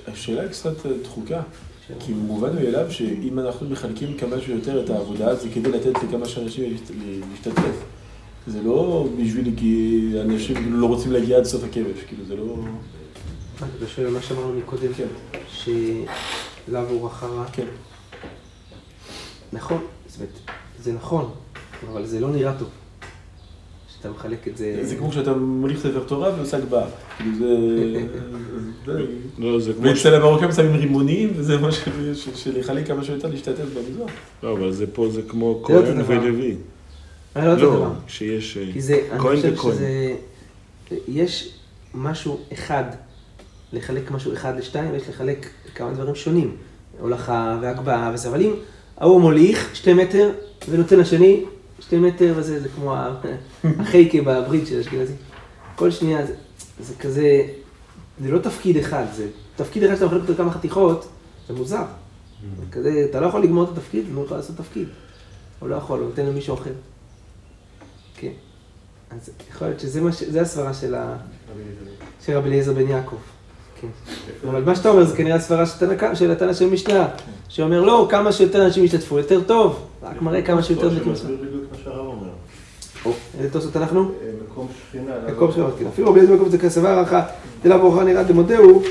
השאלה 0.06 0.40
היא 0.42 0.48
קצת 0.50 0.86
אה, 0.86 0.90
דחוקה, 1.02 1.40
כי 2.00 2.12
מובן 2.12 2.54
מאליו 2.54 2.86
שאם 2.90 3.38
אנחנו 3.38 3.70
מחלקים 3.70 4.16
כמה 4.16 4.40
שיותר 4.40 4.84
את 4.84 4.90
העבודה, 4.90 5.34
זה 5.34 5.48
כדי 5.54 5.70
לתת 5.72 5.92
לכמה 6.02 6.28
שאנשים 6.28 6.70
להשת- 6.70 6.92
להשתתף. 7.30 7.74
זה 8.46 8.62
לא 8.62 9.08
בשביל 9.22 9.52
כי 9.56 10.00
אנשים 10.24 10.80
לא 10.80 10.86
רוצים 10.86 11.12
להגיע 11.12 11.36
עד 11.38 11.44
סוף 11.44 11.64
הכבש, 11.64 12.02
כאילו 12.08 12.24
זה 12.24 12.36
לא... 12.36 12.54
אתה 13.78 13.86
שואל 13.86 14.06
על 14.06 14.12
מה 14.12 14.22
שאמרנו 14.22 14.52
מקודם, 14.52 14.92
כן. 14.96 15.06
שלאו 15.52 16.80
הוא 16.88 17.06
רחרה. 17.06 17.44
כן. 17.52 17.66
נכון, 19.52 19.78
זאת 20.06 20.16
אומרת, 20.20 20.32
זה 20.82 20.92
נכון, 20.92 21.30
אבל 21.92 22.06
זה 22.06 22.20
לא 22.20 22.30
נראה 22.30 22.52
טוב. 22.58 22.68
שאתה 23.96 24.10
מחלק 24.10 24.48
את 24.48 24.56
זה... 24.56 24.78
זה 24.82 24.96
כמו 24.96 25.12
שאתה 25.12 25.32
מוליך 25.34 25.78
ספר 25.78 26.04
תורה 26.06 26.34
ועושה 26.36 26.56
הגבהה. 26.56 26.86
כאילו 27.16 27.38
זה... 27.38 27.46
זה- 28.86 29.06
לא, 29.38 29.60
זה 29.60 29.72
כמו... 29.72 29.82
ש- 29.96 30.06
ואצל 30.06 30.14
המרוקאים 30.14 30.52
שמים 30.52 30.76
רימונים, 30.76 31.32
וזה 31.36 31.58
מה 31.58 31.72
של- 31.72 32.14
של 32.14 32.34
של 32.36 32.58
לחלק 32.60 32.86
כמה 32.86 33.04
שיותר 33.04 33.28
להשתתף 33.28 33.64
במזרח. 33.74 34.10
לא, 34.42 34.52
אבל 34.52 34.72
זה 34.72 34.86
פה 34.86 35.08
זה 35.10 35.22
כמו 35.28 35.62
כהן. 35.64 36.02
ולוי. 36.06 36.56
לא 37.36 37.86
אני 39.12 39.20
כהן 39.20 39.36
חושב 39.36 39.52
וכהן. 39.54 39.72
שזה... 39.72 40.16
יש 41.08 41.52
משהו 41.94 42.40
אחד, 42.52 42.84
לחלק 43.72 44.10
משהו 44.10 44.32
אחד 44.32 44.58
לשתיים, 44.58 44.90
ויש 44.92 45.08
לחלק 45.08 45.46
כמה 45.74 45.92
דברים 45.92 46.14
שונים. 46.14 46.56
הולכה 47.00 47.58
והגבהה 47.62 48.10
וזה, 48.14 48.28
אבל 48.28 48.40
אם 48.40 48.54
ההוא 48.96 49.20
מוליך 49.20 49.76
שתי 49.76 49.94
מטר 49.94 50.30
ונותן 50.68 50.98
לשני 50.98 51.44
שתי 51.80 51.96
מטר 51.96 52.34
וזה, 52.36 52.60
זה 52.60 52.68
כמו 52.68 52.94
החייקה 53.80 54.18
בברית 54.24 54.66
של 54.66 54.80
אשכנזי. 54.80 55.12
כל 55.76 55.90
שנייה 55.90 56.26
זה, 56.26 56.34
זה 56.80 56.94
כזה, 56.94 57.42
זה 58.20 58.30
לא 58.30 58.38
תפקיד 58.38 58.76
אחד, 58.76 59.04
זה 59.16 59.26
תפקיד 59.56 59.84
אחד 59.84 59.94
שאתה 59.94 60.06
מחלק 60.06 60.20
אותו 60.20 60.32
לכמה 60.32 60.50
חתיכות, 60.50 61.08
זה 61.48 61.54
מוזר. 61.54 61.84
זה 62.60 62.64
כזה, 62.72 63.06
אתה 63.10 63.20
לא 63.20 63.26
יכול 63.26 63.42
לגמור 63.42 63.64
את 63.64 63.68
התפקיד, 63.78 64.04
לא 64.14 64.20
יכול 64.20 64.36
לעשות 64.36 64.56
תפקיד. 64.56 64.88
הוא 65.58 65.68
לא 65.68 65.76
יכול, 65.76 65.98
הוא 65.98 66.08
נותן 66.08 66.26
למישהו 66.26 66.54
אחר. 66.54 66.72
כן. 68.16 68.32
אז 69.10 69.30
יכול 69.50 69.68
להיות 69.68 69.80
שזה 69.80 70.00
מה 70.00 70.12
ש... 70.12 70.22
זה 70.22 70.40
הסברה. 70.40 70.74
של 70.74 70.94
רבי 72.36 72.48
אליעזר 72.48 72.72
בן 72.72 72.88
יעקב. 72.88 73.16
כן. 73.80 73.86
אבל 74.48 74.64
מה 74.64 74.74
שאתה 74.74 74.88
אומר 74.88 75.04
זה 75.04 75.16
כנראה 75.16 75.36
הסברה 75.36 75.66
של 75.66 75.78
תנא- 75.86 76.14
של 76.14 76.30
התנא 76.30 76.52
של 76.54 76.66
משנה, 76.70 77.08
שאומר 77.48 77.80
לא, 77.82 78.06
כמה 78.10 78.32
שיותר 78.32 78.66
אנשים 78.66 78.84
ישתתפו, 78.84 79.18
יותר 79.18 79.40
טוב. 79.40 79.78
רק 80.02 80.22
מראה 80.22 80.42
כמה 80.42 80.62
שיותר 80.62 80.88
זה 80.90 80.96
שמסביר 81.04 81.36
בדיוק 81.36 81.64
מה 81.72 81.78
שהרב 81.84 82.06
אומר. 82.06 82.28
או, 83.04 83.12
איזה 83.38 83.50
תוספות 83.52 83.76
אנחנו? 83.76 84.10
מקום 84.50 84.66
שכינה. 84.88 85.12
מקום 85.32 85.52
שלו, 85.52 85.66
כן. 85.78 85.86
אפילו 85.86 86.14
בן 86.14 86.32
יעקב 86.32 86.48
זה 86.48 86.58
כסבר 86.58 86.88
הערכה, 86.88 87.22
דלה 87.64 87.78
ברוכה 87.78 88.04
נראה 88.04 88.22
דמודהו, 88.22 88.82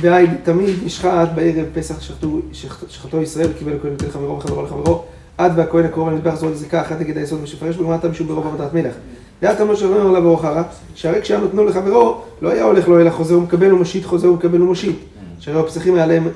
והי 0.00 0.26
תמיד 0.42 0.76
נשחט 0.84 1.28
בערב 1.34 1.66
פסח 1.74 2.00
שחטו- 2.00 2.40
שחט- 2.52 2.90
שחטו 2.90 3.22
ישראל, 3.22 3.48
קיבל 3.58 3.72
הכהן 3.76 3.90
נותן 3.90 4.06
לחברו 4.06 4.38
וחברו 4.38 4.62
לחברו, 4.62 5.02
עד 5.38 5.52
והכהן 5.58 5.84
הקרוב 5.84 6.08
למזבח 6.08 6.34
זרוע 6.34 6.52
לזיקה, 6.52 6.80
אחת 6.80 7.00
נגד 7.00 7.16
היסוד 7.18 7.42
משפרש 7.42 7.76
ולמטה 7.76 8.08
משום 8.08 8.26
ברוב 8.28 8.46
עבודת 8.46 8.74
מלך. 8.74 8.94
ואת 9.42 9.60
אמר 9.60 9.74
שאומר 9.74 10.10
לה 10.10 10.20
ברוכרה, 10.20 10.62
שהרי 10.94 11.22
כשהיה 11.22 11.40
נתנו 11.40 11.64
לחברו, 11.64 12.20
לא 12.42 12.50
היה 12.50 12.64
הולך 12.64 12.88
לו 12.88 13.00
אלא 13.00 13.10
חוזר 13.10 13.38
ומקבל 13.38 13.72
ומושיט, 13.72 14.04
חוזר 14.04 14.32
ומקבל 14.32 14.62
ומושיט. 14.62 14.96
שהרי 15.38 15.60
הפסחים 15.60 15.94
היה 15.94 16.06
להם, 16.06 16.28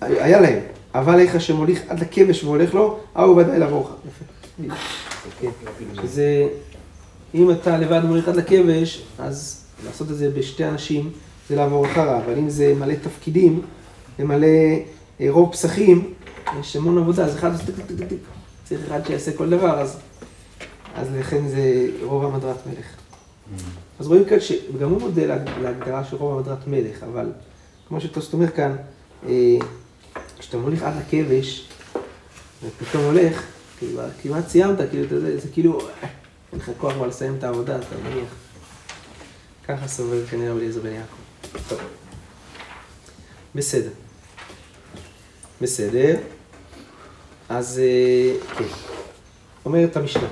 היה 0.00 0.40
להם, 0.40 0.58
אבל 0.94 1.20
איך 1.20 1.40
שמוליך 1.40 1.82
עד 1.88 2.00
לכבש 2.00 2.44
והולך 2.44 2.74
לו, 2.74 2.98
ההוא 3.14 3.36
ודאי 3.36 3.58
לברוכה. 3.58 3.92
יפה. 4.08 4.68
שזה, 6.02 6.46
אם 7.34 7.50
אתה 7.50 7.78
לבד 7.78 8.04
מוליך 8.04 8.28
עד 8.28 8.36
לכבש, 8.36 9.02
אז 9.18 9.64
לעשות 9.86 10.10
את 10.10 10.16
זה 10.16 10.30
בשתי 10.30 10.64
אנשים 10.64 11.10
זה 11.48 11.56
לעבור 11.56 11.86
אחריו, 11.86 12.20
אבל 12.26 12.38
אם 12.38 12.48
זה 12.48 12.74
מלא 12.78 12.94
תפקידים, 12.94 13.62
למלא 14.18 14.46
אה, 15.20 15.26
רוב 15.28 15.52
פסחים, 15.52 16.12
יש 16.60 16.76
המון 16.76 16.98
עבודה, 16.98 17.24
אז 17.24 17.34
אחד 17.36 17.52
עושה 17.52 17.66
טק 17.66 17.72
טק 17.74 17.98
טק 17.98 18.08
טק, 18.08 18.16
צריך 18.64 18.80
אחד 18.88 19.06
שיעשה 19.06 19.32
כל 19.32 19.50
דבר, 19.50 19.80
אז, 19.80 19.96
אז 20.94 21.08
לכן 21.12 21.48
זה 21.48 21.64
רוב 22.02 22.24
המדרת 22.24 22.66
מלך. 22.66 22.86
אז 23.98 24.06
רואים 24.06 24.24
כאן 24.24 24.40
שגם 24.40 24.90
הוא 24.90 25.00
מודה 25.00 25.26
להג- 25.26 25.58
להגדרה 25.62 26.04
של 26.04 26.16
רוב 26.16 26.38
המדרת 26.38 26.66
מלך, 26.66 27.02
אבל 27.02 27.32
כמו 27.88 28.00
שטוסט 28.00 28.32
אומר 28.32 28.50
כאן, 28.50 28.76
אה, 29.28 29.56
כשאתה 30.38 30.56
מוליך 30.56 30.82
עד 30.82 30.94
לכבש, 30.96 31.68
ופתאום 32.62 33.04
הולך, 33.04 33.44
כאילו, 33.78 34.00
כמעט 34.22 34.48
סיימת, 34.48 34.78
כאילו, 34.90 35.04
אתה 35.06 35.14
יודע, 35.14 35.36
זה 35.40 35.48
כאילו, 35.52 35.80
אין 36.52 36.60
לך 36.60 36.70
כוח 36.78 36.92
כבר 36.92 37.06
לסיים 37.06 37.34
את 37.38 37.44
העבודה, 37.44 37.78
אתה 37.78 37.94
מניח. 38.04 38.28
ככה 39.68 39.88
סובר 39.88 40.26
כנראה 40.26 40.52
אליעזר 40.52 40.80
בן 40.80 40.92
יעקב. 40.92 41.58
טוב. 41.68 41.78
בסדר. 43.54 43.90
בסדר. 45.60 46.16
אז 47.48 47.78
אה, 47.84 48.54
כן. 48.58 48.64
אומרת 49.64 49.96
המשנה. 49.96 50.28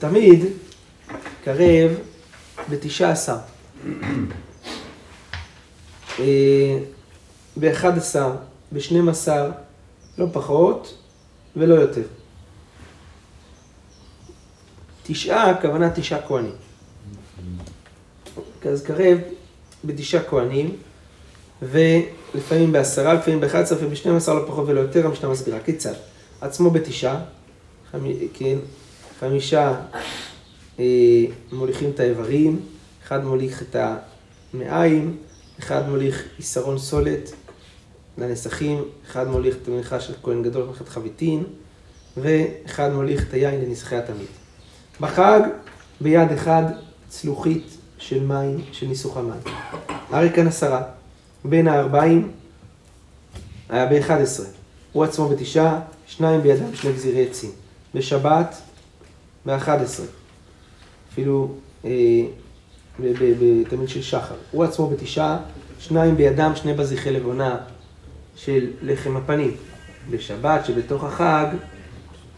תמיד 0.00 0.44
קרב 1.44 1.90
בתשעה 2.70 3.10
עשר. 3.10 3.36
אה, 6.18 6.78
באחד 7.56 7.98
עשר, 7.98 8.32
בשנים 8.72 9.08
עשר, 9.08 9.50
לא 10.18 10.26
פחות 10.32 10.98
ולא 11.56 11.74
יותר. 11.74 12.02
תשעה, 15.02 15.50
הכוונה 15.50 15.90
תשעה 15.90 16.22
כהנים. 16.28 16.52
אז 18.64 18.82
קרב 18.82 19.18
בתשעה 19.84 20.24
כהנים, 20.24 20.76
ולפעמים 21.62 22.72
בעשרה, 22.72 23.14
לפעמים 23.14 23.40
באחד 23.40 23.58
עשרה, 23.58 23.76
לפעמים 23.76 23.94
בשנים 23.94 24.16
עשר, 24.16 24.34
לא 24.34 24.44
פחות 24.46 24.68
ולא 24.68 24.80
יותר, 24.80 25.06
המשנה 25.06 25.28
מסבירה. 25.28 25.60
כיצד? 25.60 25.94
עצמו 26.40 26.70
בתשעה, 26.70 27.20
כן, 28.34 28.58
חמישה 29.20 29.74
אה, 30.78 30.84
מוליכים 31.52 31.90
את 31.90 32.00
האיברים, 32.00 32.60
אחד 33.04 33.24
מוליך 33.24 33.62
את 33.62 33.76
המעיים, 34.54 35.16
אחד 35.58 35.88
מוליך 35.88 36.24
עיסרון 36.36 36.78
סולת 36.78 37.32
לנסחים, 38.18 38.84
אחד 39.06 39.28
מוליך 39.28 39.56
את 39.62 39.68
המניחה 39.68 40.00
של 40.00 40.12
כהן 40.22 40.42
גדול, 40.42 40.64
מלאכת 40.64 40.88
חביתין, 40.88 41.44
ואחד 42.16 42.92
מוליך 42.92 43.28
את 43.28 43.34
היין 43.34 43.60
לנסחי 43.60 43.96
התמיד. 43.96 44.26
בחג 45.00 45.40
ביד 46.00 46.32
אחד 46.32 46.62
צלוחית 47.08 47.76
של 47.98 48.24
מים, 48.24 48.60
של 48.72 48.86
ניסוך 48.86 49.16
המים. 49.16 49.40
הרי 49.88 50.30
כאן 50.30 50.46
עשרה. 50.46 50.82
בין 51.44 51.68
הארבעים 51.68 52.30
היה 53.68 53.86
ב-11. 53.86 54.42
הוא 54.92 55.04
עצמו 55.04 55.28
בתשעה, 55.28 55.80
שניים 56.06 56.40
בידם, 56.40 56.74
שני 56.74 56.92
גזירי 56.92 57.26
עצים. 57.26 57.50
בשבת, 57.94 58.54
ב-11. 59.46 60.02
אפילו 61.12 61.54
אה, 61.84 61.90
בתמיד 63.00 63.88
של 63.88 64.02
שחר. 64.02 64.34
הוא 64.50 64.64
עצמו 64.64 64.90
בתשעה, 64.90 65.38
שניים 65.78 66.16
בידם, 66.16 66.52
שני 66.54 66.74
בזיחי 66.74 67.10
לבונה 67.10 67.56
של 68.36 68.70
לחם 68.82 69.16
הפנים. 69.16 69.56
בשבת, 70.10 70.66
שבתוך 70.66 71.04
החג, 71.04 71.46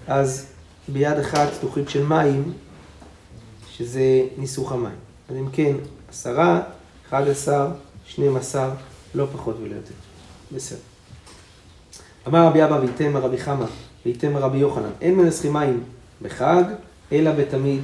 אז 0.06 0.46
ביד 0.88 1.18
אחת 1.18 1.48
צלוחית 1.60 1.88
של 1.88 2.06
מים, 2.06 2.52
שזה 3.70 4.22
ניסוך 4.38 4.72
המים. 4.72 4.94
אז 5.28 5.36
אם 5.36 5.50
כן, 5.52 5.76
עשרה, 6.08 6.62
אחד 7.08 7.28
עשר, 7.28 7.68
שנים 8.06 8.36
עשר, 8.36 8.70
לא 9.14 9.26
פחות 9.32 9.56
ולא 9.62 9.74
יותר. 9.74 9.94
בסדר. 10.52 10.78
אמר 12.28 12.46
רבי 12.46 12.64
אבא 12.64 12.74
ויתם 12.74 13.16
רבי 13.16 13.38
חמא, 13.38 13.66
ויתם 14.06 14.36
רבי 14.36 14.58
יוחנן, 14.58 14.90
אין 15.00 15.16
מנסחים 15.16 15.52
מים 15.52 15.84
בחג, 16.22 16.62
אלא 17.12 17.32
בתמיד 17.32 17.80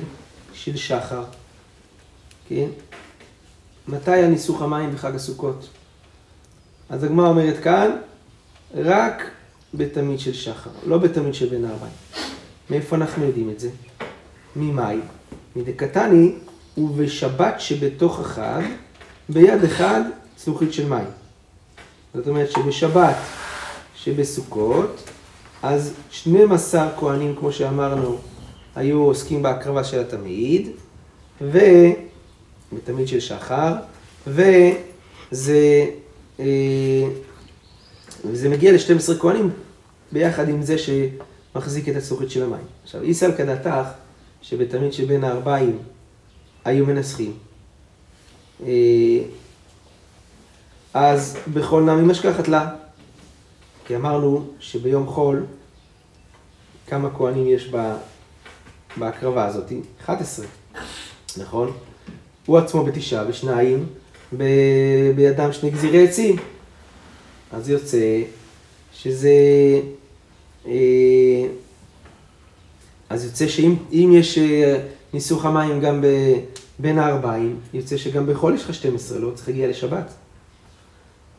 של 0.52 0.76
שחר. 0.76 1.24
כן? 2.48 2.68
מתי 3.88 4.10
הניסוך 4.10 4.62
המים 4.62 4.92
בחג 4.92 5.14
הסוכות? 5.14 5.68
אז 6.88 7.04
הגמרא 7.04 7.28
אומרת 7.28 7.62
כאן, 7.62 7.90
רק 8.74 9.30
בתמיד 9.74 10.20
של 10.20 10.32
שחר, 10.32 10.70
לא 10.86 10.98
בתמיד 10.98 11.34
של 11.34 11.48
בין 11.48 11.64
הארבעים. 11.64 11.92
מאיפה 12.70 12.96
אנחנו 12.96 13.24
יודעים 13.24 13.50
את 13.50 13.60
זה? 13.60 13.70
ממאי? 14.56 14.98
מדקתני 15.56 16.34
ובשבת 16.76 17.54
שבתוך 17.58 18.20
החג, 18.20 18.62
ביד 19.28 19.64
אחד 19.64 20.00
צלוחית 20.36 20.72
של 20.72 20.88
מים. 20.88 21.06
זאת 22.14 22.28
אומרת 22.28 22.50
שבשבת 22.50 23.16
שבסוכות, 23.96 25.02
אז 25.62 25.94
12 26.10 26.88
כהנים, 26.98 27.36
כמו 27.36 27.52
שאמרנו, 27.52 28.18
היו 28.78 29.02
עוסקים 29.02 29.42
בהקרבה 29.42 29.84
של 29.84 30.00
התמיד, 30.00 30.68
ובתמיד 31.40 33.08
של 33.08 33.20
שחר, 33.20 33.74
וזה 34.26 35.86
אה, 36.40 36.44
וזה 38.24 38.48
מגיע 38.48 38.72
ל-12 38.72 39.20
כהנים 39.20 39.50
ביחד 40.12 40.48
עם 40.48 40.62
זה 40.62 40.76
שמחזיק 40.78 41.88
את 41.88 41.96
הצלוחית 41.96 42.30
של 42.30 42.42
המים. 42.42 42.64
עכשיו, 42.82 43.02
איסל 43.02 43.32
כדתך, 43.36 43.88
שבתמיד 44.42 44.92
שבין 44.92 45.24
הארבעים 45.24 45.78
היו 46.64 46.86
מנסחים. 46.86 47.32
אה, 48.66 49.18
אז 50.94 51.36
בכל 51.52 51.82
נמי 51.82 52.02
משכחת 52.02 52.48
לה. 52.48 52.70
כי 53.86 53.96
אמרנו 53.96 54.46
שביום 54.60 55.06
חול, 55.06 55.44
כמה 56.86 57.08
כהנים 57.16 57.46
יש 57.48 57.68
בהקרבה 58.96 59.46
הזאת? 59.46 59.72
11, 60.04 60.46
נכון? 61.36 61.72
הוא 62.46 62.58
עצמו 62.58 62.84
בתשעה 62.84 63.24
ושניים, 63.28 63.86
ב... 64.36 64.44
בידם 65.16 65.52
שני 65.52 65.70
גזירי 65.70 66.08
עצים. 66.08 66.36
אז 67.52 67.68
יוצא 67.68 68.22
שזה... 68.92 69.30
אה, 70.66 70.72
אז 73.10 73.24
יוצא 73.24 73.48
שאם 73.48 74.12
יש 74.12 74.38
אה, 74.38 74.78
ניסוך 75.12 75.44
המים 75.44 75.80
גם 75.80 76.00
ב, 76.00 76.06
בין 76.78 76.98
הארבעים, 76.98 77.56
יוצא 77.74 77.96
שגם 77.96 78.26
בחול 78.26 78.54
יש 78.54 78.64
לך 78.64 78.74
12, 78.74 79.18
לא 79.18 79.30
צריך 79.34 79.48
להגיע 79.48 79.68
לשבת. 79.68 80.12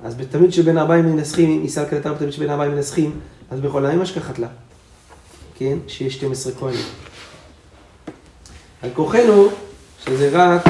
אז 0.04 0.15
בתמיד 0.15 0.54
שבין 0.54 0.78
הארבעים 0.78 1.06
מנסחים, 1.06 1.50
אם 1.50 1.62
יישא 1.62 1.89
כדתם 1.89 2.13
בתמיד 2.13 2.32
שבין 2.32 2.50
הארבעים 2.50 2.71
מנסחים, 2.71 3.19
אז 3.50 3.60
בכל 3.60 3.80
למה 3.80 4.04
השכחת 4.04 4.39
לה? 4.39 4.47
כן? 5.58 5.78
שיש 5.88 6.15
12 6.15 6.54
כהנים. 6.54 6.86
על 8.82 8.89
כוחנו 8.94 9.48
שזה 10.06 10.30
רק 10.34 10.62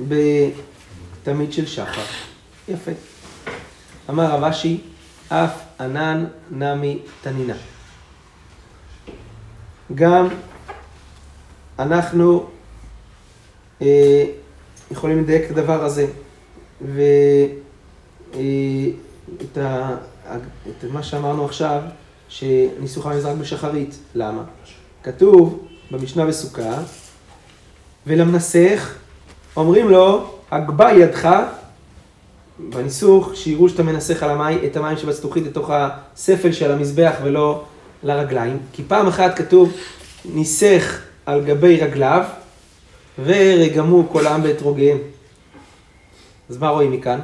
בתמיד 0.00 1.52
של 1.52 1.66
שחר. 1.66 2.02
יפה. 2.68 2.90
אמר 4.10 4.24
רב 4.24 4.44
אשי, 4.44 4.80
אף 5.28 5.62
ענן 5.80 6.24
נמי 6.50 6.98
תנינה. 7.22 7.54
גם 9.94 10.28
אנחנו 11.78 12.46
אה, 13.82 14.24
יכולים 14.90 15.22
לדייק 15.22 15.44
את 15.44 15.50
הדבר 15.50 15.84
הזה, 15.84 16.06
ואת 16.80 18.38
אה, 19.56 19.90
מה 20.92 21.02
שאמרנו 21.02 21.44
עכשיו, 21.44 21.82
שניסוך 22.28 23.06
המזרק 23.06 23.36
בשחרית. 23.36 23.98
למה? 24.14 24.44
כתוב 25.02 25.68
במשנה 25.90 26.26
בסוכה, 26.26 26.82
ולמנסח 28.06 28.94
אומרים 29.56 29.88
לו, 29.88 30.34
הגבה 30.50 30.92
ידך 30.92 31.28
בניסוך, 32.58 33.30
שיראו 33.34 33.68
שאתה 33.68 33.82
מנסח 33.82 34.22
על 34.22 34.30
המים, 34.30 34.58
את 34.64 34.76
המים 34.76 34.96
שבצלוחית 34.96 35.46
לתוך 35.46 35.70
הספל 35.72 36.52
של 36.52 36.72
המזבח 36.72 37.14
ולא 37.22 37.64
לרגליים. 38.02 38.58
כי 38.72 38.82
פעם 38.88 39.06
אחת 39.06 39.38
כתוב, 39.38 39.72
ניסח 40.24 41.00
על 41.26 41.44
גבי 41.44 41.76
רגליו, 41.76 42.24
ורגמו 43.24 44.08
כל 44.12 44.26
העם 44.26 44.42
באתרוגיהם. 44.42 44.98
אז 46.50 46.58
מה 46.58 46.68
רואים 46.68 46.92
מכאן? 46.92 47.20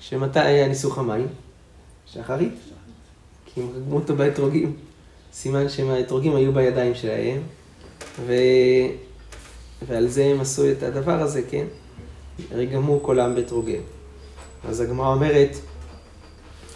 שמתי 0.00 0.40
היה 0.40 0.68
ניסוך 0.68 0.98
המים? 0.98 1.26
שחרית. 2.12 2.54
כי 3.46 3.60
הם 3.60 3.68
רגמו 3.76 3.96
אותו 3.96 4.16
באתרוגים. 4.16 4.72
סימן 5.32 5.68
שהאתרוגים 5.68 6.36
היו 6.36 6.52
בידיים 6.52 6.94
שלהם, 6.94 7.40
ו... 8.26 8.32
ועל 9.88 10.08
זה 10.08 10.24
הם 10.24 10.40
עשו 10.40 10.70
את 10.70 10.82
הדבר 10.82 11.22
הזה, 11.22 11.42
כן? 11.50 11.64
רגמו 12.52 13.02
כל 13.02 13.20
העם 13.20 13.34
באתרוגיהם. 13.34 13.82
אז 14.68 14.80
הגמרא 14.80 15.14
אומרת, 15.14 15.56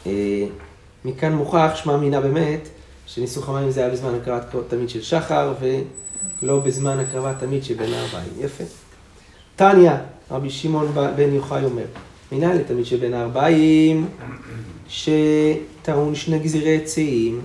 אה, 0.06 0.46
מכאן 1.04 1.32
מוכח, 1.32 1.70
שמע 1.74 1.96
מינה 1.96 2.20
באמת, 2.20 2.68
שניסוך 3.06 3.48
המים 3.48 3.70
זה 3.70 3.80
היה 3.80 3.90
בזמן 3.90 4.14
הקרבת 4.14 4.54
תמיד 4.68 4.88
של 4.88 5.02
שחר, 5.02 5.54
ולא 6.42 6.58
בזמן 6.58 6.98
הקרבת 6.98 7.38
תמיד 7.38 7.64
שבין 7.64 7.92
הארבעים. 7.92 8.32
יפה. 8.40 8.64
תניא, 9.56 9.92
רבי 10.30 10.50
שמעון 10.50 10.92
בן 11.16 11.34
יוחאי 11.34 11.64
אומר, 11.64 11.84
מינה 12.32 12.54
לתמיד 12.54 12.86
שבין 12.86 13.14
הארבעים, 13.14 14.08
שטעון 14.88 16.14
שני 16.14 16.38
גזירי 16.38 16.76
עצים, 16.76 17.40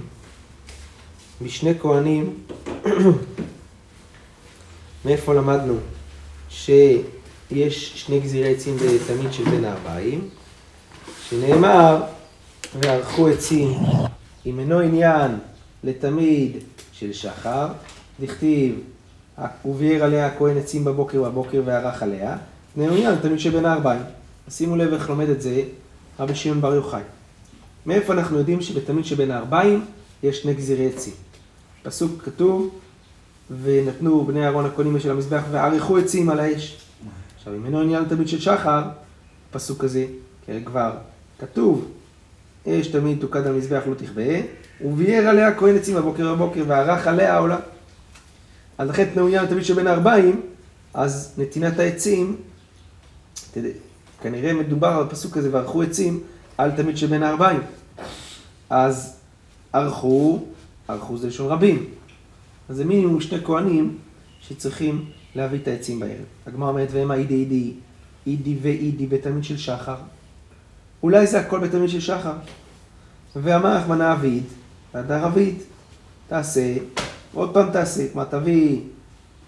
משני 1.41 1.79
כהנים, 1.79 2.33
מאיפה 5.05 5.33
למדנו? 5.33 5.75
ש... 6.49 6.69
יש 7.51 8.05
שני 8.05 8.19
גזירי 8.19 8.51
עצים 8.51 8.77
בתמיד 8.77 9.33
של 9.33 9.49
בין 9.49 9.65
הארבעים, 9.65 10.29
שנאמר, 11.29 12.03
וערכו 12.79 13.27
עצים, 13.27 13.73
אם 14.45 14.59
אינו 14.59 14.79
עניין 14.79 15.31
לתמיד 15.83 16.57
של 16.91 17.13
שחר, 17.13 17.67
דכתיב, 18.21 18.79
וביער 19.65 20.03
עליה 20.03 20.25
הכהן 20.27 20.57
עצים 20.57 20.85
בבוקר 20.85 21.21
ובבוקר 21.21 21.61
וערך 21.65 22.03
עליה, 22.03 22.37
עניין 22.77 23.11
לתמיד 23.13 23.39
של 23.39 23.49
בין 23.49 23.65
הארבעים. 23.65 24.01
שימו 24.49 24.75
לב 24.75 24.93
איך 24.93 25.09
לומד 25.09 25.29
את 25.29 25.41
זה 25.41 25.61
רבי 26.19 26.35
שמעון 26.35 26.61
בר 26.61 26.75
יוחאי. 26.75 27.01
מאיפה 27.85 28.13
אנחנו 28.13 28.37
יודעים 28.37 28.61
שבתמיד 28.61 29.05
שבין 29.05 29.31
הארבעים 29.31 29.85
יש 30.23 30.41
שני 30.41 30.53
גזירי 30.53 30.87
עצים? 30.87 31.13
פסוק 31.83 32.21
כתוב, 32.23 32.69
ונתנו 33.61 34.25
בני 34.25 34.45
אהרון 34.45 34.65
הכהנים 34.65 34.99
של 34.99 35.11
המזבח 35.11 35.43
וערכו 35.51 35.97
עצים 35.97 36.29
על 36.29 36.39
האש. 36.39 36.77
עכשיו, 37.37 37.55
אם 37.55 37.65
אינו 37.65 37.81
עניין 37.81 38.05
תמיד 38.05 38.27
של 38.27 38.39
שחר, 38.39 38.83
פסוק 39.51 39.81
כזה, 39.81 40.05
כי 40.45 40.51
כבר 40.65 40.91
כתוב, 41.39 41.91
אש 42.67 42.87
תמיד 42.87 43.17
תוקד 43.21 43.47
על 43.47 43.53
מזבח 43.53 43.83
לא 43.89 43.93
תכבה, 43.95 44.23
וביער 44.81 45.27
עליה 45.27 45.55
כהן 45.55 45.75
עצים 45.75 45.95
בבוקר 45.95 46.35
בבוקר, 46.35 46.63
וערך 46.67 47.07
עליה 47.07 47.33
העולה. 47.33 47.57
אז 48.77 48.89
לכן 48.89 49.09
מעוניין 49.15 49.45
תמיד 49.45 49.63
שבין 49.63 49.87
הארבעים, 49.87 50.41
אז 50.93 51.33
נתינת 51.37 51.79
העצים, 51.79 52.35
תדע, 53.51 53.69
כנראה 54.21 54.53
מדובר 54.53 54.87
על 54.87 55.09
פסוק 55.09 55.33
כזה, 55.33 55.49
וערכו 55.51 55.81
עצים 55.81 56.19
על 56.57 56.71
תמיד 56.71 56.97
שבין 56.97 57.23
הארבעים. 57.23 57.61
אז 58.69 59.15
ערכו, 59.73 60.45
ערכו 60.87 61.17
זה 61.17 61.27
לשון 61.27 61.51
רבים. 61.51 61.85
אז 62.73 62.77
זה 62.77 62.85
מינימום 62.85 63.21
שני 63.21 63.45
כהנים 63.45 63.97
שצריכים 64.41 65.05
להביא 65.35 65.59
את 65.59 65.67
העצים 65.67 65.99
בערב. 65.99 66.25
הגמרא 66.47 66.69
אומרת, 66.69 66.87
והמה 66.91 67.15
אידי 67.15 67.35
אידי, 67.35 67.73
אידי 68.27 68.57
ואידי 68.61 69.07
בתלמיד 69.07 69.43
של 69.43 69.57
שחר. 69.57 69.95
אולי 71.03 71.27
זה 71.27 71.39
הכל 71.39 71.59
בתלמיד 71.59 71.89
של 71.89 71.99
שחר. 71.99 72.33
ואמר 73.35 73.77
רחמנא 73.77 74.13
אביד, 74.13 74.43
והדר 74.93 75.27
אביד, 75.27 75.55
תעשה, 76.27 76.75
עוד 77.33 77.53
פעם 77.53 77.71
תעשה, 77.71 78.11
כלומר 78.13 78.27
תביא 78.29 78.79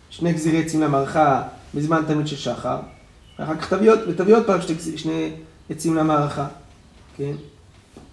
שני 0.10 0.34
גזירי 0.34 0.64
עצים 0.64 0.82
למערכה 0.82 1.44
בזמן 1.76 2.02
תמיד 2.08 2.28
של 2.28 2.36
שחר, 2.36 2.80
ואחר 3.40 3.56
כך 3.58 3.74
תביא 3.74 3.92
עוד, 3.92 4.00
ותביא 4.08 4.36
עוד 4.36 4.46
פעם 4.46 4.62
שני, 4.62 4.98
שני 4.98 5.32
עצים 5.70 5.96
למערכה, 5.96 6.48
כן? 7.18 7.34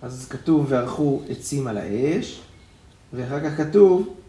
אז 0.03 0.27
כתוב 0.31 0.67
וערכו 0.69 1.23
עצים 1.29 1.67
על 1.67 1.79
האש, 1.79 2.41
ואחר 3.13 3.41
כך 3.41 3.57
כתוב 3.57 4.22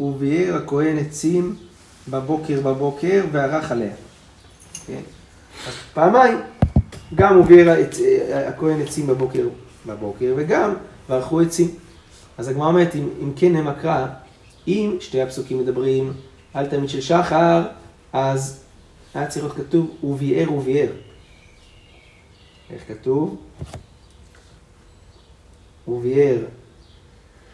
וביער 0.00 0.54
הכהן 0.56 0.98
עצים 0.98 1.56
בבוקר 2.08 2.60
בבוקר 2.60 3.24
וערך 3.32 3.70
עליה. 3.72 3.92
כן? 4.86 5.00
אז 5.66 5.72
פעמיים, 5.94 6.38
גם 7.14 7.40
וביער 7.40 7.68
העצ- 7.68 8.00
אה, 8.00 8.48
הכהן 8.48 8.80
עצים 8.80 9.06
בבוקר 9.06 9.48
בבוקר 9.86 10.34
וגם 10.36 10.74
וערכו 11.08 11.40
עצים. 11.40 11.68
אז 12.38 12.48
הגמרא 12.48 12.66
אומרת, 12.68 12.94
אם, 12.96 13.08
אם 13.22 13.32
כן 13.36 13.56
הם 13.56 13.68
הקרא, 13.68 14.06
אם 14.68 14.96
שתי 15.00 15.22
הפסוקים 15.22 15.58
מדברים 15.58 16.12
על 16.54 16.66
תלמיד 16.66 16.88
של 16.88 17.00
שחר, 17.00 17.62
אז 18.12 18.60
היה 19.14 19.26
צריך 19.26 19.44
להיות 19.44 19.56
כתוב 19.68 20.04
וביער 20.04 20.52
וביער. 20.52 20.88
איך 22.70 22.82
כתוב? 22.88 23.36
וביער 25.88 26.36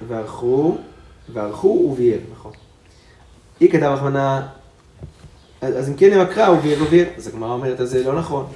וערכו, 0.09 0.77
וערכו 1.33 1.89
וביער, 1.93 2.19
נכון. 2.33 2.53
היא 3.61 3.71
כתב 3.71 3.83
רחמנה, 3.83 4.47
אז 5.61 5.89
אם 5.89 5.95
כן 5.95 6.13
הם 6.13 6.21
הקרא 6.21 6.51
וביער 6.51 6.83
וביער, 6.83 7.07
אז 7.17 7.27
הגמרא 7.27 7.53
אומרת, 7.53 7.81
אז 7.81 7.91
זה 7.91 8.05
לא 8.05 8.19
נכון. 8.19 8.47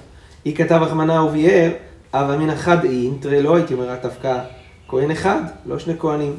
היא 0.44 0.57
כתב 0.57 0.80
רחמנה 0.83 1.22
וביער, 1.22 1.70
אבל 2.14 2.37
מן 2.37 2.50
אחד 2.50 2.85
אינטרה, 2.85 3.40
לא 3.40 3.57
הייתי 3.57 3.74
אומר 3.74 3.94
דווקא 4.02 4.40
כהן 4.88 5.11
אחד, 5.11 5.40
לא 5.66 5.78
שני 5.78 5.94
כהנים. 5.98 6.37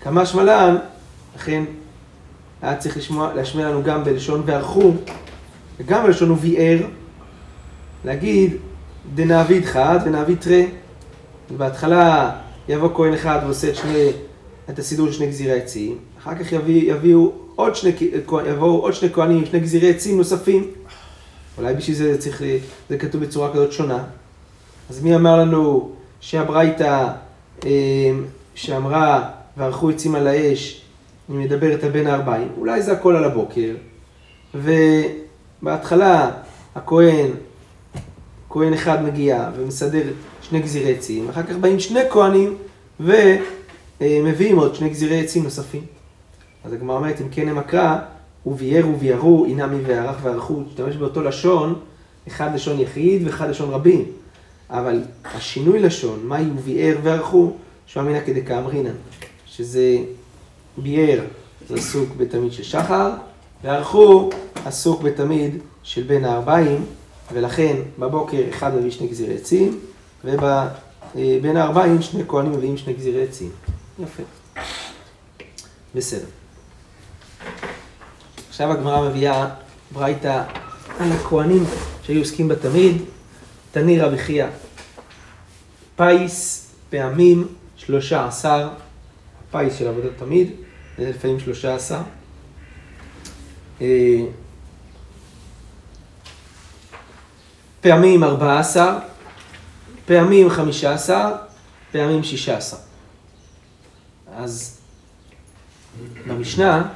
כמה 0.00 0.26
שמלן, 0.26 0.76
לכן 1.36 1.64
היה 2.62 2.76
צריך 2.76 2.96
לשמוע, 2.96 3.34
להשמיע 3.34 3.68
לנו 3.68 3.82
גם 3.82 4.04
בלשון 4.04 4.42
וערכו, 4.46 4.92
וגם 5.78 6.02
בלשון 6.02 6.30
וביער, 6.30 6.78
להגיד 8.04 8.56
דנעביד 9.14 9.64
חד 9.64 9.98
ונעביד 10.04 10.38
תרה. 10.40 10.62
בהתחלה 11.56 12.30
יבוא 12.70 12.88
כהן 12.94 13.14
אחד 13.14 13.40
ועושה 13.44 13.68
את 13.68 13.76
שני, 13.76 14.10
את 14.70 14.78
הסידור 14.78 15.06
של 15.06 15.12
שני 15.12 15.26
גזירי 15.26 15.60
עצים, 15.60 15.98
אחר 16.18 16.34
כך 16.34 16.52
יביא, 16.52 16.92
יביאו 16.92 17.32
עוד 17.56 17.76
שני, 17.76 17.92
יבואו 18.46 18.80
עוד 18.80 18.92
שני 18.92 19.12
כהנים 19.12 19.38
עם 19.38 19.46
שני 19.46 19.60
גזירי 19.60 19.90
עצים 19.90 20.16
נוספים. 20.16 20.70
אולי 21.58 21.74
בשביל 21.74 21.96
זה 21.96 22.18
צריך, 22.18 22.42
זה 22.88 22.98
כתוב 22.98 23.24
בצורה 23.24 23.52
כזאת 23.52 23.72
שונה. 23.72 24.04
אז 24.90 25.02
מי 25.02 25.16
אמר 25.16 25.38
לנו 25.38 25.90
שהברייתא 26.20 27.08
אה, 27.64 27.70
שאמרה 28.54 29.30
וערכו 29.56 29.90
עצים 29.90 30.14
על 30.14 30.26
האש, 30.26 30.82
היא 31.28 31.36
מדברת 31.36 31.84
על 31.84 31.90
בין 31.90 32.06
הארבעים, 32.06 32.48
אולי 32.58 32.82
זה 32.82 32.92
הכל 32.92 33.16
על 33.16 33.24
הבוקר, 33.24 33.74
ובהתחלה 34.54 36.30
הכהן, 36.74 37.30
כהן 38.50 38.72
אחד 38.72 39.04
מגיע 39.04 39.50
ומסדר 39.56 40.02
שני 40.42 40.60
גזירי 40.60 40.94
עצים, 40.94 41.28
אחר 41.28 41.42
כך 41.42 41.56
באים 41.56 41.80
שני 41.80 42.00
כהנים 42.10 42.54
ומביאים 43.00 44.58
עוד 44.58 44.74
שני 44.74 44.88
גזירי 44.88 45.20
עצים 45.20 45.44
נוספים. 45.44 45.82
אז 46.64 46.72
הגמרא 46.72 46.96
אומרת, 46.96 47.20
אם 47.20 47.28
כן 47.30 47.48
הם 47.48 47.58
הקרא, 47.58 47.98
וביער 48.46 48.88
וביערו, 48.88 49.44
אינמי 49.44 49.82
וערך 49.86 50.16
וערכו, 50.22 50.62
תשתמש 50.68 50.96
באותו 50.96 51.22
לשון, 51.22 51.74
אחד 52.28 52.54
לשון 52.54 52.80
יחיד 52.80 53.26
ואחד 53.26 53.50
לשון 53.50 53.70
רבים. 53.70 54.04
אבל 54.70 55.02
השינוי 55.24 55.78
לשון, 55.78 56.20
מהי 56.24 56.46
וביער 56.56 56.96
וערכו, 57.02 57.52
שהוא 57.86 58.02
אמינא 58.02 58.20
כדקאמרינן, 58.26 58.94
שזה 59.46 59.96
ביער, 60.78 61.20
זה 61.68 61.74
עסוק 61.74 62.08
בתמיד 62.16 62.52
של 62.52 62.62
שחר, 62.62 63.10
וערכו 63.64 64.30
עסוק 64.64 65.02
בתמיד 65.02 65.54
של 65.82 66.02
בין 66.02 66.24
הארבעים, 66.24 66.84
ולכן 67.32 67.76
בבוקר 67.98 68.42
אחד 68.50 68.74
מביא 68.74 68.90
שני 68.90 69.08
גזירי 69.08 69.34
עצים, 69.34 69.80
ובין 70.24 71.56
הארבעים 71.56 72.02
שני 72.02 72.22
כהנים 72.28 72.52
מביאים 72.52 72.76
שני 72.76 72.92
גזירי 72.92 73.24
עצים. 73.24 73.50
יפה. 73.98 74.22
בסדר. 75.94 76.26
עכשיו 78.48 78.72
הגמרא 78.72 79.08
מביאה 79.08 79.48
ברייתא 79.92 80.44
על 80.98 81.12
הכהנים 81.12 81.64
שהיו 82.02 82.18
עוסקים 82.18 82.48
בתמיד, 82.48 83.02
תני 83.72 84.00
רבי 84.00 84.18
חייא, 84.18 84.46
פיס 85.96 86.66
פעמים 86.90 87.48
שלושה 87.76 88.26
עשר, 88.26 88.68
פיס 89.50 89.74
של 89.78 89.88
עבודת 89.88 90.10
תמיד, 90.18 90.50
לפעמים 90.98 91.40
שלושה 91.40 91.74
עשר. 91.74 92.00
אה, 93.80 94.24
פעמים 97.80 98.24
ארבע 98.24 98.58
עשר, 98.58 98.98
פעמים 100.06 100.50
חמישה 100.50 100.92
עשר, 100.94 101.32
פעמים 101.92 102.22
שישה 102.22 102.56
עשר. 102.56 102.76
אז 104.36 104.80
במשנה 106.26 106.88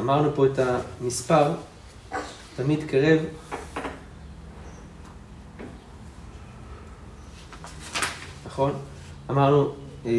אמרנו 0.00 0.34
פה 0.34 0.46
את 0.46 0.58
המספר, 0.58 1.52
תמיד 2.56 2.84
קרב. 2.90 3.18
נכון? 8.46 8.72
אמרנו, 9.30 9.74
אה, 10.06 10.12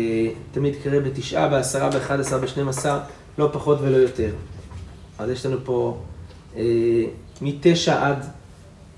תמיד 0.51 0.75
קרב 0.83 1.03
בתשעה, 1.03 1.49
בעשרה, 1.49 1.89
באחד 1.89 2.19
עשר, 2.19 2.37
בשנים 2.37 2.69
עשר, 2.69 2.99
לא 3.37 3.49
פחות 3.53 3.77
ולא 3.81 3.97
יותר. 3.97 4.33
אז 5.19 5.29
יש 5.29 5.45
לנו 5.45 5.57
פה 5.63 6.01
אה, 6.55 6.61
מתשע 7.41 8.07
עד, 8.07 8.25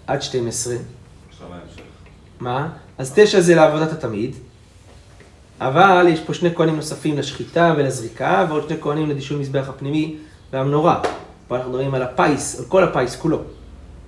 עד 0.07 0.21
12. 0.21 0.75
מה? 2.39 2.69
אז 2.97 3.11
תשע 3.15 3.39
זה 3.39 3.55
לעבודת 3.55 3.91
התמיד, 3.91 4.35
אבל 5.59 6.05
יש 6.09 6.19
פה 6.19 6.33
שני 6.33 6.55
כהנים 6.55 6.75
נוספים 6.75 7.17
לשחיטה 7.17 7.73
ולזריקה, 7.77 8.45
ועוד 8.49 8.63
שני 8.67 8.77
כהנים 8.81 9.09
לדישוי 9.09 9.37
מזבח 9.37 9.69
הפנימי 9.69 10.15
והמנורה. 10.53 11.01
פה 11.47 11.55
אנחנו 11.55 11.69
מדברים 11.69 11.93
על 11.93 12.01
הפיס, 12.01 12.59
על 12.59 12.65
כל 12.65 12.83
הפיס 12.83 13.15
כולו. 13.15 13.41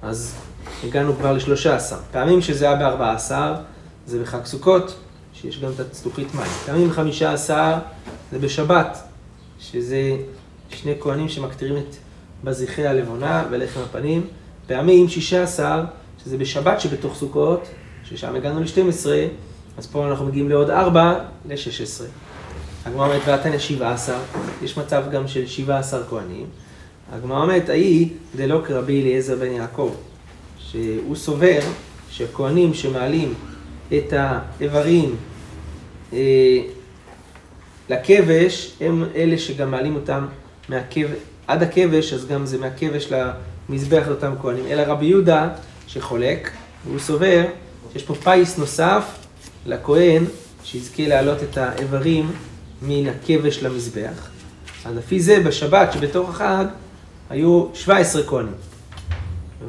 אז 0.02 0.36
הגענו 0.84 1.15
כבר 1.15 1.34
לשלושה 1.34 1.76
עשר. 1.76 1.98
פעמים 2.12 2.41
שזה 2.41 2.65
היה 2.65 2.76
בארבע 2.76 3.12
עשר, 3.12 3.54
זה 4.08 4.21
בחג 4.21 4.45
סוכות, 4.45 4.95
שיש 5.34 5.60
גם 5.60 5.71
את 5.76 5.80
הצלוחית 5.80 6.36
מים. 6.36 6.52
פעמים 6.65 6.91
חמישה 6.91 7.34
עשר, 7.34 7.74
זה 8.32 8.39
בשבת, 8.39 9.04
שזה 9.60 10.17
שני 10.69 10.93
כהנים 11.00 11.30
שמקטירים 11.30 11.78
את 11.78 11.95
בזיחי 12.43 12.88
הלבונה 12.88 13.43
ולחם 13.52 13.80
הפנים. 13.80 14.28
פעמים 14.67 15.10
שישה 15.10 15.43
עשר, 15.43 15.84
שזה 16.24 16.38
בשבת 16.38 16.82
שבתוך 16.82 17.15
סוכות, 17.15 17.67
ששם 18.04 18.36
הגענו 18.36 18.60
ל-12, 18.60 19.08
אז 19.78 19.88
פה 19.88 20.08
אנחנו 20.08 20.26
מגיעים 20.26 20.50
לעוד 20.50 20.69
ארבע, 20.69 21.19
ל-16. 21.50 22.04
הגמרא 22.86 23.06
אומרת, 23.06 23.21
ועתניא 23.26 23.60
שבעה 23.60 23.93
עשר, 23.93 24.17
יש 24.63 24.78
מצב 24.78 25.04
גם 25.12 25.28
של 25.28 25.48
שבעה 25.48 25.80
עשר 25.80 26.04
כהנים. 26.10 26.45
הגמרא 27.12 27.41
אומרת, 27.41 27.69
ההיא 27.69 28.10
דלא 28.36 28.62
כרבי 28.65 29.02
אליעזר 29.02 29.36
בן 29.36 29.52
יעקב, 29.52 29.95
שהוא 30.60 31.15
סובר 31.15 31.60
שכהנים 32.10 32.74
שמעלים 32.74 33.34
את 33.93 34.13
האיברים 34.13 35.15
אה, 36.13 36.60
לכבש, 37.89 38.74
הם 38.82 39.04
אלה 39.15 39.38
שגם 39.38 39.71
מעלים 39.71 39.95
אותם 39.95 40.26
מהכבש, 40.69 41.17
עד 41.48 41.64
הכבש, 41.64 42.14
אז 42.14 42.26
גם 42.26 42.46
זה 42.46 42.58
מהכבש 42.58 43.12
למזבח 43.70 44.04
לאותם 44.08 44.34
כהנים. 44.42 44.66
אלא 44.68 44.82
רבי 44.82 45.06
יהודה 45.06 45.50
שחולק, 45.88 46.52
והוא 46.86 47.00
סובר 47.00 47.44
שיש 47.94 48.04
פה 48.04 48.16
פיס 48.16 48.58
נוסף 48.58 49.04
לכהן, 49.66 50.24
שיזכה 50.64 51.08
להעלות 51.08 51.44
את 51.44 51.58
האיברים 51.58 52.32
מן 52.82 53.08
הכבש 53.08 53.64
למזבח. 53.64 54.30
אז 54.86 54.96
לפי 54.96 55.20
זה 55.20 55.40
בשבת 55.40 55.94
שבתוך 55.94 56.30
החג 56.30 56.66
היו 57.30 57.68
17 57.74 58.24
כהנים. 58.24 58.54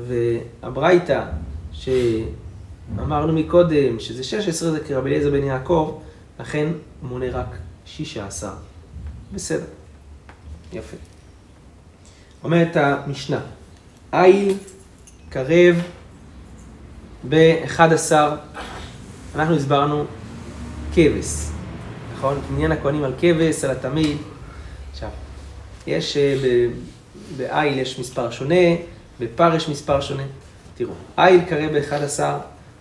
והברייתא 0.06 1.24
שאמרנו 1.72 3.32
מקודם 3.32 4.00
שזה 4.00 4.24
16 4.24 4.70
זה 4.70 4.80
כרבי 4.80 5.10
אליעזר 5.10 5.30
בן 5.30 5.44
יעקב, 5.44 6.00
לכן 6.40 6.66
מונה 7.02 7.26
רק 7.30 7.56
16. 7.86 8.50
בסדר, 9.32 9.64
יפה. 10.72 10.96
אומרת 12.44 12.76
המשנה, 12.76 13.40
איל 14.12 14.54
קרב 15.28 15.76
ב-11, 17.28 18.12
אנחנו 19.34 19.56
הסברנו 19.56 20.04
כבש, 20.94 21.48
נכון? 22.16 22.40
עניין 22.50 22.72
הכהנים 22.72 23.04
על 23.04 23.12
כבש, 23.18 23.64
על 23.64 23.70
התמיד. 23.70 24.16
עכשיו, 24.92 25.08
יש, 25.86 26.16
אה, 26.16 26.36
ב- 26.44 26.70
באיל 27.36 27.78
יש 27.78 27.98
מספר 27.98 28.30
שונה, 28.30 28.54
בפר 29.20 29.54
יש 29.54 29.68
מספר 29.68 30.00
שונה. 30.00 30.22
תראו, 30.76 30.92
איל 31.18 31.40
קרב 31.48 31.78
ב-11, 31.78 32.20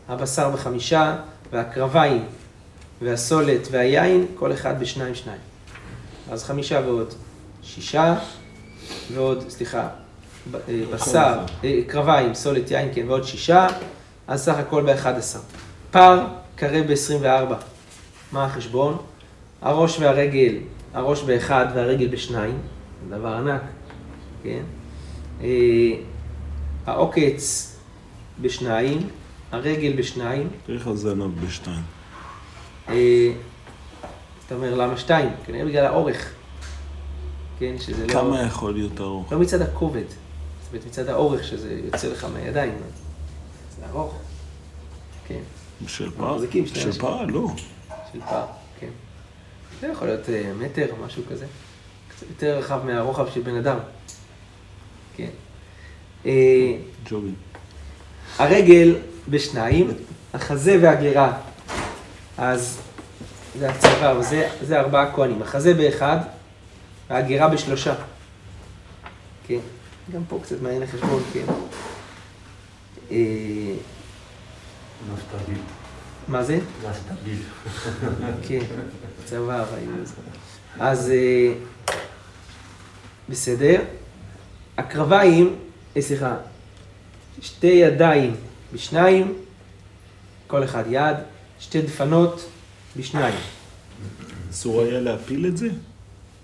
הבשר 0.09 0.49
בחמישה, 0.49 1.15
והקרביים, 1.51 2.25
והסולת 3.01 3.67
והיין, 3.71 4.25
כל 4.35 4.53
אחד 4.53 4.79
בשניים 4.79 5.15
שניים. 5.15 5.39
אז 6.31 6.43
חמישה 6.43 6.81
ועוד 6.85 7.13
שישה, 7.63 8.15
ועוד, 9.13 9.49
סליחה, 9.49 9.87
אה, 10.53 10.59
בשר, 10.93 11.39
אה, 11.63 11.79
קרביים, 11.87 12.33
סולת 12.33 12.71
יין, 12.71 12.89
כן, 12.93 13.05
ועוד 13.07 13.23
שישה, 13.23 13.67
אז 14.27 14.43
סך 14.43 14.55
הכל 14.57 14.83
ב-11. 14.83 15.37
פר, 15.91 16.25
קרב 16.55 16.85
ב-24. 16.87 17.53
מה 18.31 18.45
החשבון? 18.45 18.97
הראש 19.61 19.99
והרגל, 19.99 20.55
הראש 20.93 21.23
באחד 21.23 21.65
והרגל 21.75 22.07
בשניים, 22.07 22.57
דבר 23.09 23.33
ענק, 23.33 23.61
כן? 24.43 24.63
אה, 25.41 25.47
העוקץ 26.85 27.75
בשניים, 28.41 29.07
הרגל 29.51 29.93
בשניים, 29.97 30.47
איך 30.69 30.87
הזנב 30.87 31.45
בשתיים? 31.45 31.83
אה, 32.89 33.31
אתה 34.45 34.55
אומר 34.55 34.75
למה 34.75 34.97
שתיים? 34.97 35.29
כנראה 35.45 35.65
בגלל 35.65 35.85
האורך. 35.85 36.34
כן, 37.59 37.75
שזה 37.79 38.07
לא... 38.07 38.13
כמה 38.13 38.41
יכול 38.41 38.73
להיות 38.73 39.01
ארוך? 39.01 39.31
לא 39.31 39.39
מצד 39.39 39.61
הכובד, 39.61 40.03
זאת 40.09 40.73
אומרת 40.73 40.85
מצד 40.85 41.09
האורך 41.09 41.43
שזה 41.43 41.79
יוצא 41.83 42.07
לך 42.07 42.27
מהידיים. 42.33 42.73
זה 43.79 43.85
ארוך. 43.89 44.13
כן, 45.27 45.41
של 45.87 46.11
שני 46.65 46.65
של. 46.65 46.91
פרה? 46.91 47.25
לא. 47.25 47.47
של 48.13 48.19
פעם, 48.29 48.47
כן. 48.79 48.89
זה 49.81 49.87
יכול 49.87 50.07
להיות 50.07 50.29
אה, 50.29 50.51
מטר 50.59 50.85
משהו 51.05 51.23
כזה. 51.29 51.45
קצת 52.07 52.25
יותר 52.29 52.57
רחב 52.57 52.85
מהרוחב 52.85 53.29
של 53.33 53.41
בן 53.41 53.55
אדם. 53.55 53.77
כן. 55.15 55.29
אה, 56.25 56.77
ג'ובים. 57.09 57.35
הרגל 58.37 58.95
בשניים, 59.29 59.91
החזה 60.33 60.77
והגרה, 60.81 61.37
אז 62.37 62.81
זה 63.59 63.69
הצבא, 63.69 64.21
זה, 64.21 64.49
זה 64.61 64.79
ארבעה 64.79 65.11
כהנים. 65.15 65.41
החזה 65.41 65.73
באחד, 65.73 66.17
והגרה 67.09 67.49
בשלושה. 67.49 67.95
כן, 69.47 69.59
גם 70.13 70.21
פה 70.27 70.39
קצת 70.43 70.61
מעניין 70.61 70.81
לחשבון, 70.81 71.23
כן. 71.33 71.45
אה, 73.11 73.73
נפתביל. 75.13 75.57
מה 76.27 76.43
זה? 76.43 76.59
נפתביל. 76.89 77.39
כן, 78.47 78.59
צבא 79.25 79.65
ראינו 79.73 80.01
את 80.01 80.07
זה. 80.07 80.13
אז 80.79 81.11
אה, 81.11 81.53
בסדר. 83.29 83.81
הקרביים, 84.77 85.55
אה, 85.97 86.01
סליחה, 86.01 86.35
שתי 87.41 87.67
ידיים 87.67 88.35
בשניים, 88.73 89.33
כל 90.47 90.63
אחד 90.63 90.83
יד, 90.89 91.15
שתי 91.59 91.81
דפנות 91.81 92.49
בשניים. 92.97 93.35
אסור 94.51 94.81
היה 94.81 94.99
להפיל 94.99 95.45
את 95.45 95.57
זה? 95.57 95.67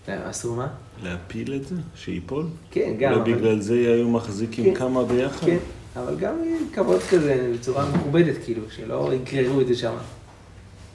אה, 0.10 0.30
אסור 0.30 0.56
מה? 0.56 0.68
להפיל 1.04 1.54
את 1.54 1.68
זה? 1.68 1.76
שייפול? 1.96 2.46
כן, 2.72 2.94
גם. 3.00 3.14
אולי 3.14 3.34
בגלל 3.34 3.62
זה 3.62 3.74
היו 3.74 4.10
מחזיקים 4.10 4.66
כן. 4.66 4.76
כמה 4.76 5.04
ביחד? 5.04 5.48
כן, 5.48 5.58
אבל 5.96 6.16
גם 6.16 6.36
כבוד 6.74 7.02
כזה, 7.02 7.52
בצורה 7.54 7.92
מכובדת, 7.92 8.36
כאילו, 8.46 8.62
שלא 8.70 9.12
יגררו 9.14 9.62
את 9.62 9.68
זה 9.68 9.76
שם. 9.76 9.94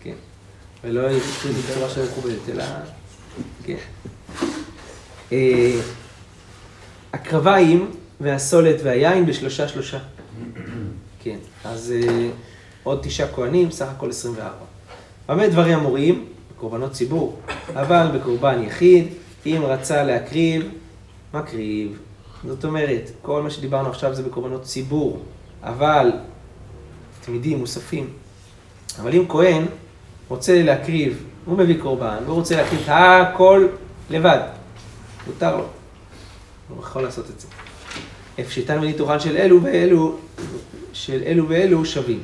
כן. 0.03 0.15
ולא 0.85 1.11
יקחו 1.11 1.49
את 1.49 1.55
זה 1.55 1.63
בצורה 1.63 1.91
שלא 1.91 2.05
מכובדת, 2.05 2.49
אלא... 2.49 2.65
כן. 3.65 3.77
אה, 5.33 5.81
הקרביים 7.13 7.91
והסולת 8.21 8.77
והיין 8.85 9.27
בשלושה 9.27 9.69
שלושה. 9.69 9.99
כן, 11.23 11.37
אז 11.65 11.93
אה, 11.97 12.29
עוד 12.83 13.01
תשעה 13.03 13.29
כהנים, 13.29 13.71
סך 13.71 13.89
הכל 13.89 14.11
24. 14.11 14.51
במה 15.29 15.49
דברים 15.49 15.79
אמורים? 15.79 16.27
בקורבנות 16.57 16.93
ציבור. 16.93 17.39
אבל 17.75 18.07
בקורבן 18.19 18.63
יחיד, 18.63 19.07
אם 19.47 19.63
רצה 19.65 20.03
להקריב, 20.03 20.69
מקריב. 21.35 21.99
זאת 22.45 22.65
אומרת, 22.65 23.11
כל 23.23 23.43
מה 23.43 23.51
שדיברנו 23.51 23.89
עכשיו 23.89 24.15
זה 24.15 24.23
בקורבנות 24.23 24.63
ציבור, 24.63 25.23
אבל 25.63 26.13
תמידים, 27.21 27.59
מוספים. 27.59 28.11
אבל 29.01 29.15
אם 29.15 29.25
כהן 29.29 29.65
רוצה 30.29 30.63
להקריב, 30.63 31.25
הוא 31.45 31.59
מביא 31.59 31.83
קורבן, 31.83 32.17
והוא 32.25 32.37
רוצה 32.37 32.57
להקריב 32.57 32.81
את 32.81 32.89
הכל 32.89 33.67
לבד, 34.11 34.41
מותר 35.27 35.57
לו. 35.57 35.65
הוא 36.69 36.79
יכול 36.79 37.03
לעשות 37.03 37.31
את 37.31 37.41
זה. 37.41 37.49
הפשטן 38.39 38.79
וניתוחן 38.79 39.21
של 39.21 39.37
אלו 39.37 39.63
ואלו, 39.63 40.17
של 40.93 41.23
אלו 41.27 41.49
ואלו 41.49 41.85
שווים. 41.85 42.23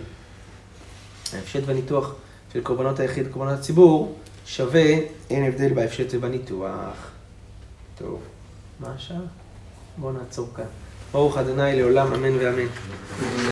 ההפשט 1.33 1.63
והניתוח 1.67 2.15
של 2.53 2.61
קורבנות 2.61 3.01
היחיד 3.01 3.27
וקורבנות 3.27 3.59
הציבור 3.59 4.19
שווה, 4.47 4.95
אין 5.31 5.45
הבדל 5.45 5.75
בהפשט 5.75 6.07
ובניתוח. 6.11 7.11
טוב, 7.99 8.21
מה 8.81 8.93
השעה? 8.97 9.19
בואו 9.97 10.13
נעצור 10.13 10.49
כאן. 10.57 10.65
ברוך 11.13 11.39
אדוני 11.39 11.77
לעולם, 11.77 12.15
אמן 12.15 12.37
ואמן. 12.39 12.67